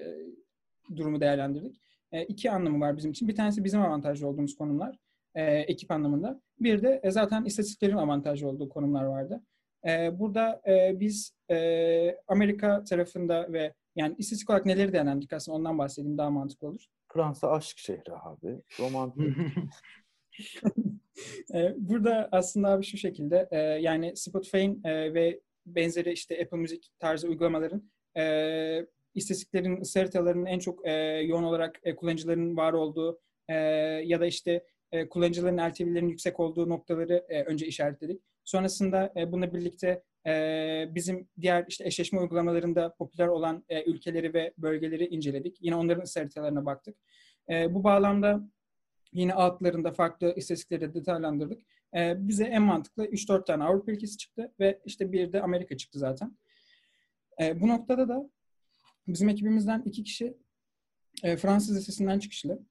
[0.96, 1.80] durumu değerlendirdik.
[2.12, 3.28] E, iki anlamı var bizim için.
[3.28, 4.98] Bir tanesi bizim avantajlı olduğumuz konumlar.
[5.34, 6.40] e, ekip anlamında.
[6.60, 9.42] Bir de e, zaten istatistiklerin avantajlı olduğu konumlar vardı.
[9.86, 15.78] E, burada e, biz e, Amerika tarafında ve yani istatistik olarak neleri değerlendirdik aslında ondan
[15.78, 16.84] bahsedeyim daha mantıklı olur.
[17.12, 18.60] Fransa aşk şehri abi.
[18.80, 19.36] Romantik.
[21.54, 26.88] Ee, Burada aslında abi şu şekilde e, yani Spotify'ın e, ve benzeri işte Apple Music
[26.98, 30.86] tarzı uygulamaların e, istatistiklerin, ısı haritalarının en çok
[31.24, 33.20] yoğun olarak kullanıcıların var olduğu
[34.04, 34.64] ya da işte
[35.10, 38.22] kullanıcıların LTV'lerin yüksek olduğu noktaları önce işaretledik.
[38.44, 40.02] Sonrasında bununla birlikte
[40.94, 45.56] bizim diğer işte eşleşme uygulamalarında popüler olan ülkeleri ve bölgeleri inceledik.
[45.60, 46.96] Yine onların ısı haritalarına baktık.
[47.50, 48.40] Bu bağlamda
[49.14, 51.62] Yine altlarında farklı istatistikleri de detaylandırdık.
[51.96, 55.98] Ee, bize en mantıklı 3-4 tane Avrupa ülkesi çıktı ve işte bir de Amerika çıktı
[55.98, 56.36] zaten.
[57.40, 58.30] Ee, bu noktada da
[59.08, 60.36] bizim ekibimizden iki kişi
[61.22, 62.62] e, Fransız lisesinden çıkışlı.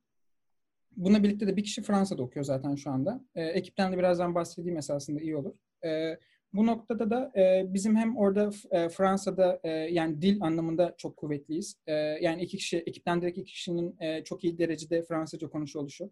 [0.97, 3.25] Bununla birlikte de bir kişi Fransa'da okuyor zaten şu anda.
[3.35, 5.53] Ee, ekipten de birazdan bahsedeyim esasında iyi olur.
[5.85, 6.19] Ee,
[6.53, 11.77] bu noktada da e, bizim hem orada e, Fransa'da e, yani dil anlamında çok kuvvetliyiz.
[11.87, 16.11] E, yani iki kişi, ekipten direkt iki kişinin e, çok iyi derecede Fransızca konuşuyor oluşu.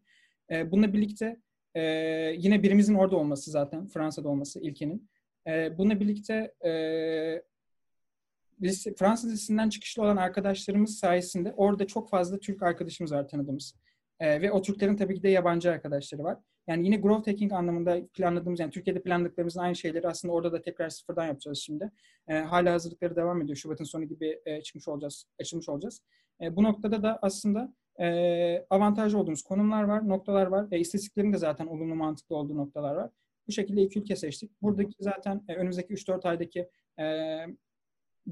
[0.52, 1.42] E, bununla birlikte
[1.76, 1.82] e,
[2.38, 5.10] yine birimizin orada olması zaten, Fransa'da olması ilkenin.
[5.48, 6.72] E, bununla birlikte e,
[8.62, 13.76] lise, Fransız lisesinden çıkışlı olan arkadaşlarımız sayesinde orada çok fazla Türk arkadaşımız var tanıdığımız.
[14.20, 16.38] E, ve o Türklerin tabii ki de yabancı arkadaşları var.
[16.68, 20.90] Yani yine growth hacking anlamında planladığımız, yani Türkiye'de planladıklarımızın aynı şeyleri aslında orada da tekrar
[20.90, 21.92] sıfırdan yapacağız şimdi.
[22.28, 23.56] E, hala hazırlıkları devam ediyor.
[23.56, 26.02] Şubat'ın sonu gibi e, çıkmış olacağız, açılmış olacağız.
[26.42, 30.68] E, bu noktada da aslında e, avantajlı olduğumuz konumlar var, noktalar var.
[30.72, 33.10] E, istatistiklerin de zaten olumlu mantıklı olduğu noktalar var.
[33.48, 34.62] Bu şekilde iki ülke seçtik.
[34.62, 36.70] Buradaki zaten e, önümüzdeki 3-4 aydaki
[37.00, 37.06] e,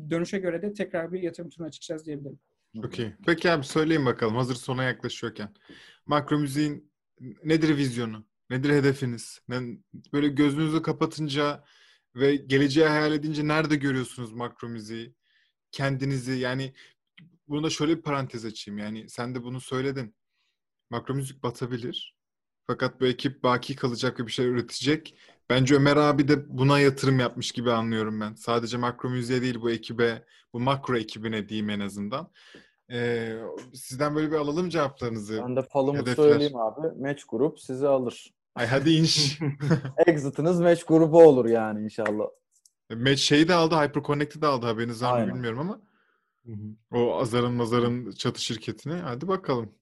[0.10, 2.40] dönüşe göre de tekrar bir yatırım turuna çıkacağız diyebilirim.
[2.82, 3.16] Çok iyi.
[3.26, 5.50] Peki abi söyleyin bakalım hazır sona yaklaşıyorken.
[6.06, 6.92] Makro müziğin
[7.44, 8.26] nedir vizyonu?
[8.50, 9.42] Nedir hedefiniz?
[10.14, 11.64] Böyle gözünüzü kapatınca
[12.16, 15.14] ve geleceği hayal edince nerede görüyorsunuz makro müziği?
[15.72, 16.74] Kendinizi yani
[17.50, 18.78] buna şöyle bir parantez açayım.
[18.78, 20.16] Yani sen de bunu söyledin.
[20.90, 22.16] Makro müzik batabilir.
[22.68, 25.16] Fakat bu ekip baki kalacak ve bir şey üretecek.
[25.50, 28.34] Bence Ömer abi de buna yatırım yapmış gibi anlıyorum ben.
[28.34, 32.32] Sadece makro müziğe değil bu ekibe, bu makro ekibine diyeyim en azından.
[32.92, 33.38] Ee,
[33.74, 35.44] sizden böyle bir alalım cevaplarınızı.
[35.48, 36.16] Ben de falımı Hedefler.
[36.16, 36.88] söyleyeyim abi.
[37.02, 38.34] Match grup sizi alır.
[38.56, 39.40] Ay hadi inş.
[40.08, 42.26] Exit'iniz match grubu olur yani inşallah.
[42.96, 45.82] Match şeyi de aldı, Hyperconnect'i de aldı haberiniz var mı bilmiyorum ama.
[46.46, 46.98] Hı hı.
[46.98, 48.94] O Azar'ın Mazar'ın çatı şirketine.
[48.94, 49.76] Hadi bakalım.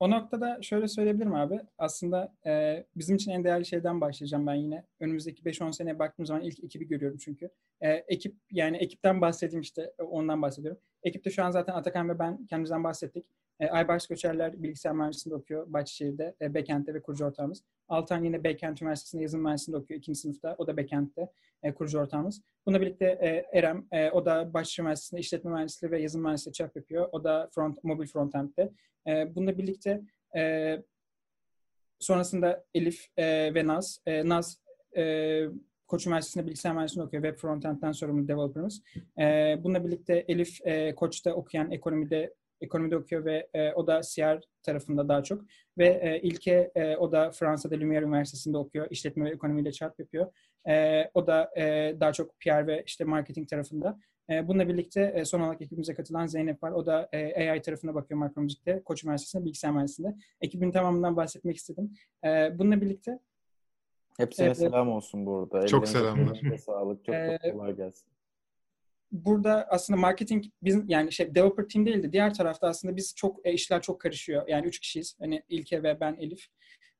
[0.00, 1.60] O noktada şöyle söyleyebilirim abi.
[1.78, 4.84] Aslında e, bizim için en değerli şeyden başlayacağım ben yine.
[5.00, 7.50] Önümüzdeki 5-10 seneye baktığım zaman ilk ekibi görüyorum çünkü.
[7.80, 10.80] E, ekip yani ekipten bahsedeyim işte ondan bahsediyorum.
[11.02, 13.26] Ekipte şu an zaten Atakan ve ben kendimizden bahsettik.
[13.60, 17.62] E, Aybars Göçerler bilgisayar mühendisliğinde okuyor Bahçeşehir'de, e, Backend'de ve kurucu ortağımız.
[17.88, 20.54] Altan yine Backend Üniversitesi'nde yazılım mühendisliğinde okuyor ikinci sınıfta.
[20.58, 21.30] O da Backend'de
[21.62, 22.42] e, kurucu ortağımız.
[22.66, 26.76] Bununla birlikte e, Erem, e, o da Bahçeşehir Üniversitesi'nde işletme mühendisliği ve yazılım mühendisliği çap
[26.76, 27.08] yapıyor.
[27.12, 28.72] O da front, mobil frontend'de.
[29.06, 30.02] E, bununla birlikte
[30.36, 30.76] e,
[31.98, 34.00] sonrasında Elif e, ve Naz.
[34.06, 34.60] E, Naz
[34.96, 35.42] e,
[35.86, 37.22] Koç Üniversitesi'nde bilgisayar mühendisliğinde okuyor.
[37.22, 38.82] Web frontend'den sorumlu developer'ımız.
[39.18, 44.40] E, bununla birlikte Elif e, Koç'ta okuyan ekonomide ekonomide okuyor ve e, o da CR
[44.62, 45.44] tarafında daha çok.
[45.78, 48.86] Ve e, İlke e, o da Fransa'da Lumière Üniversitesi'nde okuyor.
[48.90, 50.32] İşletme ve ekonomiyle çarp yapıyor.
[50.68, 53.98] E, o da e, daha çok PR ve işte marketing tarafında.
[54.30, 56.70] E, bununla birlikte e, son olarak ekibimize katılan Zeynep var.
[56.72, 58.82] O da e, AI tarafına bakıyor Makro Müzik'te.
[58.84, 60.16] Koç Üniversitesi'nde bilgisayar mühendisliğinde.
[60.40, 61.94] Ekibin tamamından bahsetmek istedim.
[62.24, 63.18] E, bununla birlikte
[64.18, 64.58] Hepsine Evet.
[64.58, 65.66] selam olsun burada.
[65.66, 65.98] Çok Ellerinize,
[66.34, 66.58] selamlar.
[66.58, 67.04] Sağlık.
[67.04, 68.08] Çok çok kolay gelsin.
[69.12, 73.46] burada aslında marketing bizim yani şey developer team değil de diğer tarafta aslında biz çok
[73.46, 74.48] e, işler çok karışıyor.
[74.48, 75.16] Yani üç kişiyiz.
[75.20, 76.46] Hani İlke ve ben Elif.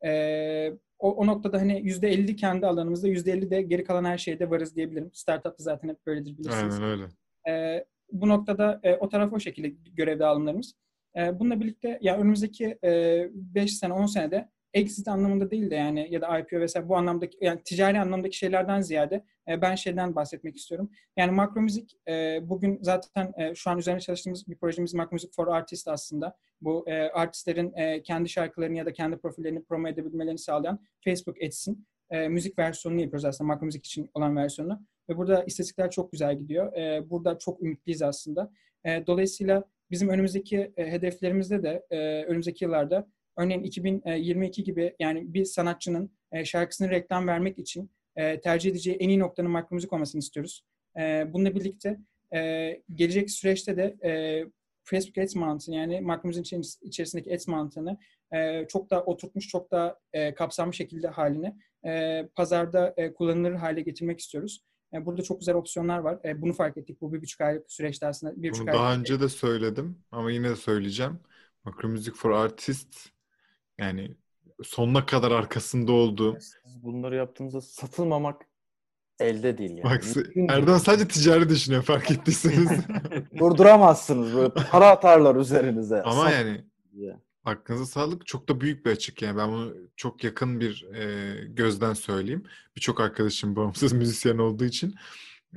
[0.05, 4.19] E, o, o noktada hani yüzde elli kendi alanımızda yüzde elli de geri kalan her
[4.19, 5.11] şeyde varız diyebilirim.
[5.13, 6.75] Startup'ta zaten hep böyledir bilirsiniz.
[6.75, 7.05] Aynen öyle.
[7.49, 10.75] E, bu noktada e, o taraf o şekilde görev dağılımlarımız.
[11.17, 16.21] E, bununla birlikte ya önümüzdeki 5 sene 10 senede exit anlamında değil de yani ya
[16.21, 20.91] da IPO vesaire bu anlamdaki yani ticari anlamdaki şeylerden ziyade e, ben şeyden bahsetmek istiyorum.
[21.17, 25.35] Yani makro müzik e, bugün zaten e, şu an üzerine çalıştığımız bir projemiz Makro Müzik
[25.35, 26.37] for Artist aslında.
[26.61, 31.87] Bu e, artistlerin e, kendi şarkılarını ya da kendi profillerini promo edebilmelerini sağlayan Facebook Ads'in
[32.11, 34.83] e, müzik versiyonunu yapıyoruz aslında makro müzik için olan versiyonu.
[35.09, 36.73] Ve burada istatistikler çok güzel gidiyor.
[36.73, 38.53] E, burada çok ümitliyiz aslında.
[38.85, 43.07] E, dolayısıyla bizim önümüzdeki e, hedeflerimizde de e, önümüzdeki yıllarda
[43.37, 49.09] örneğin 2022 gibi yani bir sanatçının e, şarkısını reklam vermek için e, tercih edeceği en
[49.09, 50.65] iyi noktanın makro müzik olmasını istiyoruz.
[50.99, 51.99] E, bununla birlikte
[52.95, 53.97] gelecek süreçte de
[54.85, 57.99] Facebook Ads mantığını yani makro müziğin içeris- içerisindeki ads mantığını
[58.69, 59.97] çok daha oturtmuş, çok daha
[60.37, 61.57] kapsamlı şekilde haline
[62.35, 64.61] pazarda kullanılır hale getirmek istiyoruz.
[64.93, 66.19] Burada çok güzel opsiyonlar var.
[66.43, 68.43] Bunu fark ettik bu bir buçuk aylık süreçte aslında.
[68.43, 71.21] Bir buçuk Bunu daha aylık- önce de söyledim ama yine de söyleyeceğim.
[71.65, 73.09] Makro Music for Artist
[73.79, 74.17] yani
[74.63, 76.37] sonuna kadar arkasında olduğum.
[76.41, 78.47] Siz bunları yaptığınızda satılmamak
[79.21, 79.85] elde değil yani.
[79.85, 80.05] Bak.
[80.49, 82.71] Erdoğan sadece ticari düşünüyor fark ettiyseniz.
[83.39, 86.03] Durduramazsınız böyle para atarlar üzerinize.
[86.03, 87.17] ama Sat yani diye.
[87.45, 88.27] aklınıza sağlık.
[88.27, 89.39] Çok da büyük bir açık yani.
[89.39, 92.45] Ben bunu çok yakın bir e, gözden söyleyeyim.
[92.77, 94.95] Birçok arkadaşım bağımsız müzisyen olduğu için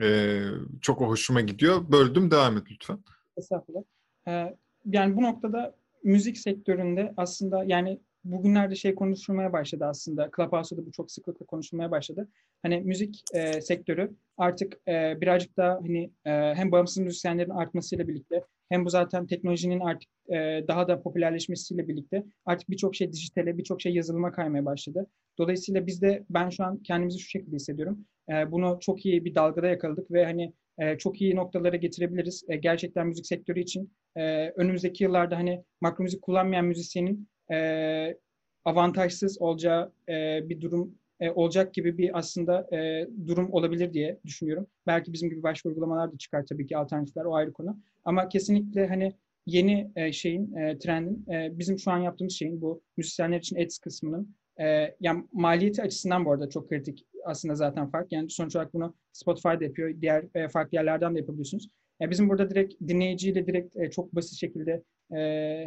[0.01, 0.39] e,
[0.81, 1.91] çok hoşuma gidiyor.
[1.91, 2.99] Böldüm devam et lütfen.
[3.37, 3.83] Estağfurullah.
[4.27, 10.29] Ee, yani bu noktada müzik sektöründe aslında yani bugünlerde şey konuşulmaya başladı aslında.
[10.35, 12.27] Clubhouse'da bu çok sıklıkla konuşulmaya başladı.
[12.61, 18.43] Hani müzik e, sektörü artık e, birazcık daha hani e, hem bağımsız müzisyenlerin artmasıyla birlikte
[18.69, 20.35] hem bu zaten teknolojinin artık e,
[20.67, 25.07] daha da popülerleşmesiyle birlikte artık birçok şey dijitale, birçok şey yazılıma kaymaya başladı.
[25.37, 28.05] Dolayısıyla biz de ben şu an kendimizi şu şekilde hissediyorum.
[28.29, 32.43] E, bunu çok iyi bir dalgada yakaladık ve hani e, çok iyi noktalara getirebiliriz.
[32.47, 38.17] E, gerçekten müzik sektörü için e, önümüzdeki yıllarda hani makro müzik kullanmayan müzisyenin e,
[38.65, 44.67] avantajsız olacağı e, bir durum e, olacak gibi bir aslında e, durum olabilir diye düşünüyorum.
[44.87, 47.77] Belki bizim gibi başka uygulamalar da çıkar tabii ki alternatifler o ayrı konu.
[48.05, 49.13] Ama kesinlikle hani
[49.45, 53.77] yeni e, şeyin, e, trendin, e, bizim şu an yaptığımız şeyin bu müzisyenler için ads
[53.77, 58.11] kısmının e, yani maliyeti açısından bu arada çok kritik aslında zaten fark.
[58.11, 61.69] Yani sonuç olarak bunu Spotify'da yapıyor, diğer e, farklı yerlerden de yapabiliyorsunuz.
[62.01, 64.83] E, bizim burada direkt dinleyiciyle direkt e, çok basit şekilde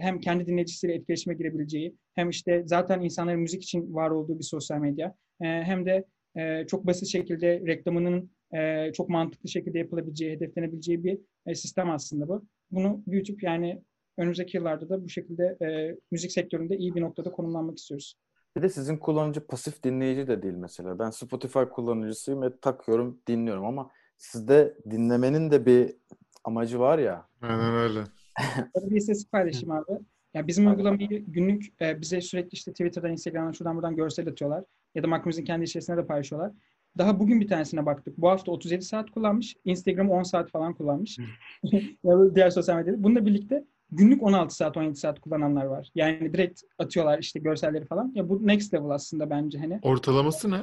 [0.01, 4.79] hem kendi dinleyicisiyle etkileşime girebileceği hem işte zaten insanların müzik için var olduğu bir sosyal
[4.79, 6.05] medya e, hem de
[6.37, 12.29] e, çok basit şekilde reklamının e, çok mantıklı şekilde yapılabileceği, hedeflenebileceği bir e, sistem aslında
[12.29, 12.45] bu.
[12.71, 13.83] bunu büyütüp yani
[14.19, 18.15] önümüzdeki yıllarda da bu şekilde e, müzik sektöründe iyi bir noktada konumlanmak istiyoruz.
[18.57, 20.99] Bir de sizin kullanıcı pasif dinleyici de değil mesela.
[20.99, 25.97] Ben Spotify kullanıcısıyım ve takıyorum, dinliyorum ama sizde dinlemenin de bir
[26.45, 27.29] amacı var ya.
[27.43, 28.05] Aynen öyle.
[28.91, 29.93] İstatistik paylaşayım abi.
[30.35, 34.65] Yani bizim uygulamayı günlük e, bize sürekli işte Twitter'dan, Instagram'dan şuradan buradan görsel atıyorlar.
[34.95, 36.53] Ya da Makromiz'in kendi içerisinde de paylaşıyorlar.
[36.99, 38.19] Daha bugün bir tanesine baktık.
[38.19, 39.57] Bu hafta 37 saat kullanmış.
[39.65, 41.19] Instagram 10 saat falan kullanmış.
[42.35, 43.03] diğer sosyal medyada.
[43.03, 45.91] Bununla birlikte günlük 16 saat 17 saat kullananlar var.
[45.95, 48.13] Yani direkt atıyorlar işte görselleri falan.
[48.15, 49.79] Ya bu next level aslında bence hani.
[49.83, 50.61] Ortalaması ne?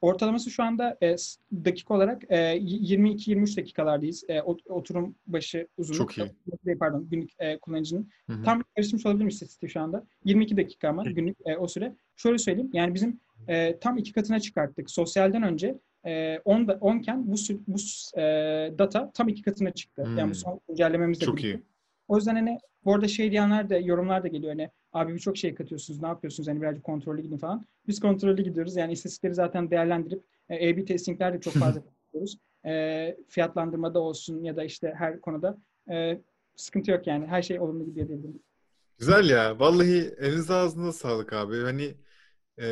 [0.00, 1.16] Ortalaması şu anda e,
[1.64, 4.24] dakika olarak e, y- 22-23 dakikalardayız.
[4.28, 5.98] E, ot- oturum başı uzunluk.
[6.14, 6.30] Çok iyi.
[6.66, 8.08] e, Pardon günlük e, kullanıcının.
[8.26, 8.42] Hı hı.
[8.42, 10.06] Tam karıştırmış olabilirim istatistiği şu anda.
[10.24, 11.96] 22 dakika ama günlük e, o süre.
[12.16, 14.90] Şöyle söyleyeyim yani bizim e, tam iki katına çıkarttık.
[14.90, 17.34] Sosyalden önce e, 10 da 10 iken bu
[17.66, 17.76] bu
[18.20, 18.22] e,
[18.78, 20.04] data tam iki katına çıktı.
[20.04, 20.18] Hmm.
[20.18, 21.58] Yani bu son güncellememizle Çok birlikte.
[21.58, 21.62] iyi.
[22.08, 25.54] O yüzden hani bu arada şey diyenler de yorumlar da geliyor hani abi birçok şey
[25.54, 27.66] katıyorsunuz ne yapıyorsunuz hani birazcık kontrollü gidin falan.
[27.88, 32.38] Biz kontrollü gidiyoruz yani istatistikleri zaten değerlendirip e, A-B testingler de çok fazla yapıyoruz.
[32.66, 35.58] E, fiyatlandırmada olsun ya da işte her konuda
[35.90, 36.20] e,
[36.56, 38.42] sıkıntı yok yani her şey olumlu gidiyor diyebilirim.
[38.98, 39.60] Güzel ya.
[39.60, 41.62] Vallahi elinize ağzınıza sağlık abi.
[41.62, 41.94] Hani
[42.60, 42.66] e,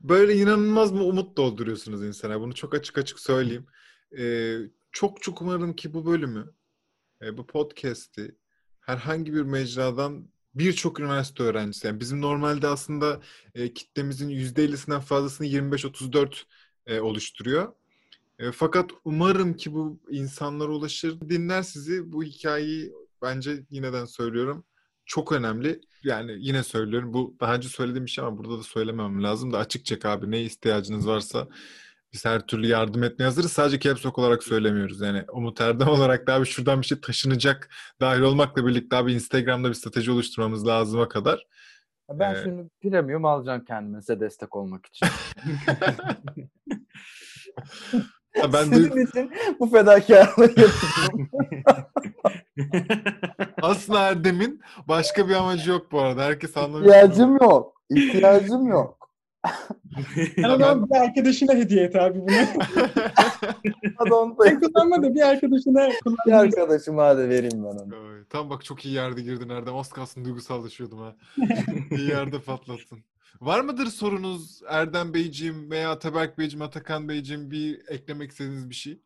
[0.00, 2.40] böyle inanılmaz bir umut dolduruyorsunuz insana.
[2.40, 3.66] Bunu çok açık açık söyleyeyim.
[4.18, 4.56] E,
[4.92, 6.54] çok çok umarım ki bu bölümü,
[7.22, 8.36] e, bu podcast'i
[8.80, 13.20] herhangi bir mecradan birçok üniversite öğrencisi, yani bizim normalde aslında
[13.54, 16.44] e, kitlemizin %50'sinden fazlasını 25-34
[16.86, 17.72] e, oluşturuyor.
[18.38, 21.20] E, fakat umarım ki bu insanlara ulaşır.
[21.20, 22.92] Dinler sizi bu hikayeyi
[23.22, 24.64] bence yineden söylüyorum.
[25.06, 25.80] Çok önemli.
[26.04, 27.14] Yani yine söylüyorum.
[27.14, 30.30] Bu daha önce söylediğim bir şey ama burada da söylemem lazım da açık çek abi.
[30.30, 31.48] Ne ihtiyacınız varsa
[32.12, 33.52] biz her türlü yardım etmeye hazırız.
[33.52, 35.00] Sadece Caps Lock olarak söylemiyoruz.
[35.00, 37.68] Yani Umut Erdem olarak da abi şuradan bir şey taşınacak
[38.00, 41.46] dahil olmakla birlikte abi Instagram'da bir strateji oluşturmamız lazıma kadar.
[42.10, 45.06] Ben Ee, şimdi premium alacağım kendime size destek olmak için.
[48.40, 51.30] Ha, ben Sizin duy- için bu fedakarlığı yapacağım.
[53.62, 56.22] aslında Erdem'in başka bir amacı yok bu arada.
[56.24, 56.86] Herkes anlamış.
[56.86, 57.80] İhtiyacım yok.
[57.90, 59.01] İhtiyacım yok.
[60.36, 62.30] Yani zaman bir arkadaşına hediye et abi bunu.
[63.96, 66.38] Hadi onu da Sen kullanma da bir arkadaşına bir kullan.
[66.38, 67.94] arkadaşıma hadi vereyim ben onu.
[67.94, 69.76] Ay, Tam bak çok iyi yerde girdin Erdem.
[69.76, 71.16] Az kalsın duygusallaşıyordum ha.
[71.90, 72.98] iyi yerde patlattın.
[73.40, 79.00] Var mıdır sorunuz Erdem Beyciğim veya Ataberk Beyciğim, Atakan Beyciğim bir eklemek istediğiniz bir şey?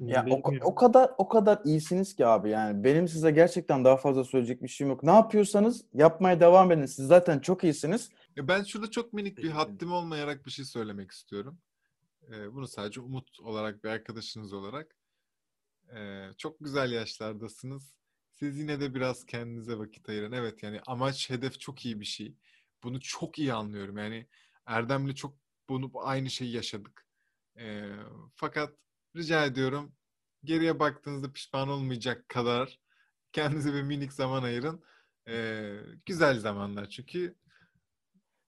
[0.00, 4.24] Ya o, o kadar o kadar iyisiniz ki abi yani benim size gerçekten daha fazla
[4.24, 5.02] söyleyecek bir şeyim yok.
[5.02, 6.86] Ne yapıyorsanız yapmaya devam edin.
[6.86, 8.10] Siz zaten çok iyisiniz.
[8.36, 11.58] Ben şurada çok minik bir haddim olmayarak bir şey söylemek istiyorum.
[12.30, 14.96] Ee, bunu sadece Umut olarak bir arkadaşınız olarak.
[15.94, 17.94] Ee, çok güzel yaşlardasınız.
[18.32, 20.32] Siz yine de biraz kendinize vakit ayırın.
[20.32, 22.34] Evet yani amaç, hedef çok iyi bir şey.
[22.82, 23.98] Bunu çok iyi anlıyorum.
[23.98, 24.26] Yani
[24.66, 25.36] Erdem'le çok
[25.68, 27.06] bunu aynı şeyi yaşadık.
[27.58, 27.90] Ee,
[28.34, 28.72] fakat
[29.16, 29.92] rica ediyorum
[30.44, 32.80] geriye baktığınızda pişman olmayacak kadar
[33.32, 34.84] kendinize bir minik zaman ayırın.
[35.28, 35.76] Ee,
[36.06, 37.36] güzel zamanlar çünkü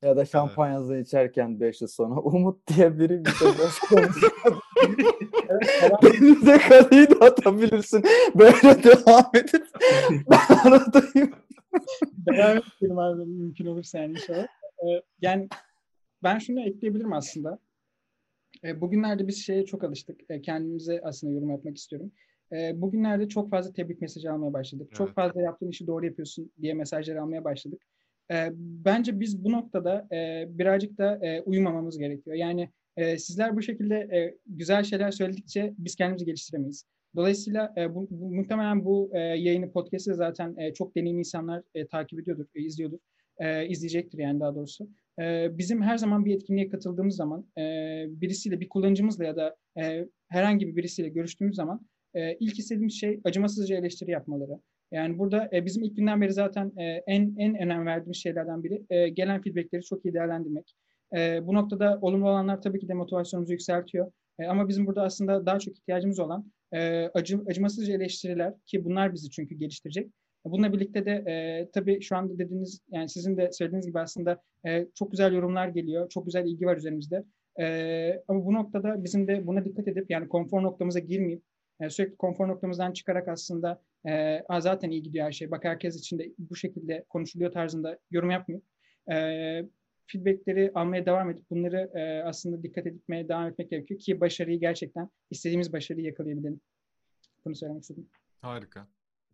[0.07, 4.33] Ya da şampanyanızı içerken 5 yıl sonra Umut diye biri bir de boş konuşuyor.
[6.03, 8.05] Denize karıyı da atabilirsin.
[8.35, 9.65] Böyle devam edin.
[10.31, 11.33] Ben aradayım.
[12.27, 14.47] Devam edelim abi mümkün olursa yani inşallah.
[14.83, 15.49] Ee, yani
[16.23, 17.59] ben şunu ekleyebilirim aslında.
[18.65, 20.21] Ee, bugünlerde biz şeye çok alıştık.
[20.31, 22.13] Ee, kendimize aslında yorum yapmak istiyorum.
[22.53, 24.89] Ee, bugünlerde çok fazla tebrik mesajı almaya başladık.
[24.95, 25.15] Çok Evet.
[25.15, 27.83] fazla yaptığın işi doğru yapıyorsun diye mesajlar almaya başladık.
[28.33, 32.37] Ee, bence biz bu noktada e, birazcık da e, uyumamamız gerekiyor.
[32.37, 36.85] Yani e, sizler bu şekilde e, güzel şeyler söyledikçe biz kendimizi geliştiremeyiz.
[37.17, 41.87] Dolayısıyla e, bu, bu- muhtemelen bu e, yayını, podcast'ı zaten e, çok deneyimli insanlar e,
[41.87, 42.99] takip ediyordur, e, izliyordur,
[43.39, 44.89] e, izleyecektir yani daha doğrusu.
[45.21, 47.63] E, bizim her zaman bir etkinliğe katıldığımız zaman e,
[48.09, 53.21] birisiyle, bir kullanıcımızla ya da e, herhangi bir birisiyle görüştüğümüz zaman e, ilk istediğimiz şey
[53.25, 54.59] acımasızca eleştiri yapmaları.
[54.93, 58.83] Yani burada e, bizim ilk günden beri zaten e, en en önem verdiğimiz şeylerden biri
[58.91, 60.75] e, gelen feedbackleri çok iyi değerlendirmek.
[61.17, 64.13] E, bu noktada olumlu olanlar tabii ki de motivasyonumuzu yükseltiyor.
[64.39, 69.15] E, ama bizim burada aslında daha çok ihtiyacımız olan e, acı, acımasızca eleştiriler ki bunlar
[69.15, 70.11] bizi çünkü geliştirecek.
[70.45, 74.87] Bununla birlikte de e, tabii şu anda dediğiniz yani sizin de söylediğiniz gibi aslında e,
[74.95, 76.09] çok güzel yorumlar geliyor.
[76.09, 77.25] Çok güzel ilgi var üzerimizde.
[77.61, 81.43] E, ama bu noktada bizim de buna dikkat edip yani konfor noktamıza girmeyip
[81.81, 85.51] e, sürekli konfor noktamızdan çıkarak aslında e, "Aa, zaten iyi gidiyor her şey.
[85.51, 88.65] Bak herkes için de bu şekilde konuşuluyor tarzında yorum yapmayıp
[89.13, 89.17] e,
[90.07, 95.11] feedbackleri almaya devam edip bunları e, aslında dikkat etmeye devam etmek gerekiyor ki başarıyı gerçekten
[95.31, 96.61] istediğimiz başarıyı yakalayabilelim.
[97.45, 98.09] Bunu söylemek istedim.
[98.41, 98.87] Harika.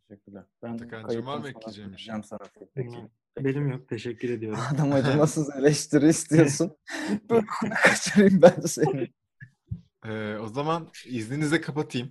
[0.09, 0.45] Teşekkürler.
[0.63, 2.15] Ben Atakan'cığım var mı sonra ekleyeceğin bir şey?
[2.15, 2.39] vereceğim sana
[2.75, 3.09] feedback'i.
[3.41, 3.89] Benim yok.
[3.89, 4.59] Teşekkür ediyorum.
[4.75, 6.77] Adam acımasız eleştiri istiyorsun.
[7.31, 7.47] Böyle
[7.83, 9.09] kaçırayım ben seni.
[10.05, 12.11] Ee, o zaman izninizle kapatayım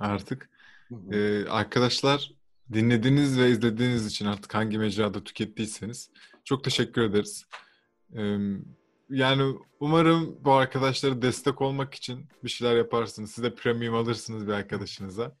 [0.00, 0.50] artık.
[1.12, 2.32] Ee, arkadaşlar
[2.72, 6.10] dinlediğiniz ve izlediğiniz için artık hangi mecrada tükettiyseniz
[6.44, 7.46] çok teşekkür ederiz.
[8.16, 8.38] Ee,
[9.10, 13.30] yani umarım bu arkadaşlara destek olmak için bir şeyler yaparsınız.
[13.30, 15.36] Siz de premium alırsınız bir arkadaşınıza.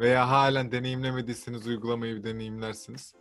[0.00, 3.14] Veya halen deneyimlemediyseniz uygulamayı bir deneyimlersiniz.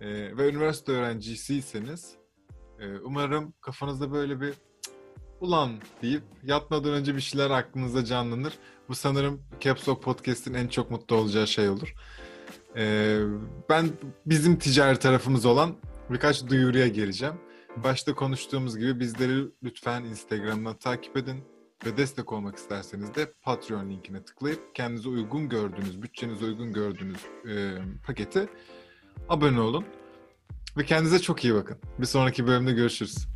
[0.00, 2.14] Ee, ve üniversite öğrencisiyseniz
[2.80, 4.92] e, umarım kafanızda böyle bir "Cık,
[5.40, 8.52] ulan deyip yatmadan önce bir şeyler aklınızda canlanır.
[8.88, 11.94] Bu sanırım Caps Lock Podcast'in en çok mutlu olacağı şey olur.
[12.76, 13.20] Ee,
[13.68, 13.90] ben
[14.26, 15.76] bizim ticari tarafımız olan
[16.10, 17.34] birkaç duyuruya geleceğim.
[17.76, 21.44] Başta konuştuğumuz gibi bizleri lütfen Instagram'dan takip edin
[21.86, 27.74] ve destek olmak isterseniz de Patreon linkine tıklayıp kendinize uygun gördüğünüz, bütçenize uygun gördüğünüz e,
[28.06, 28.48] pakete
[29.28, 29.84] abone olun.
[30.76, 31.78] Ve kendinize çok iyi bakın.
[31.98, 33.35] Bir sonraki bölümde görüşürüz.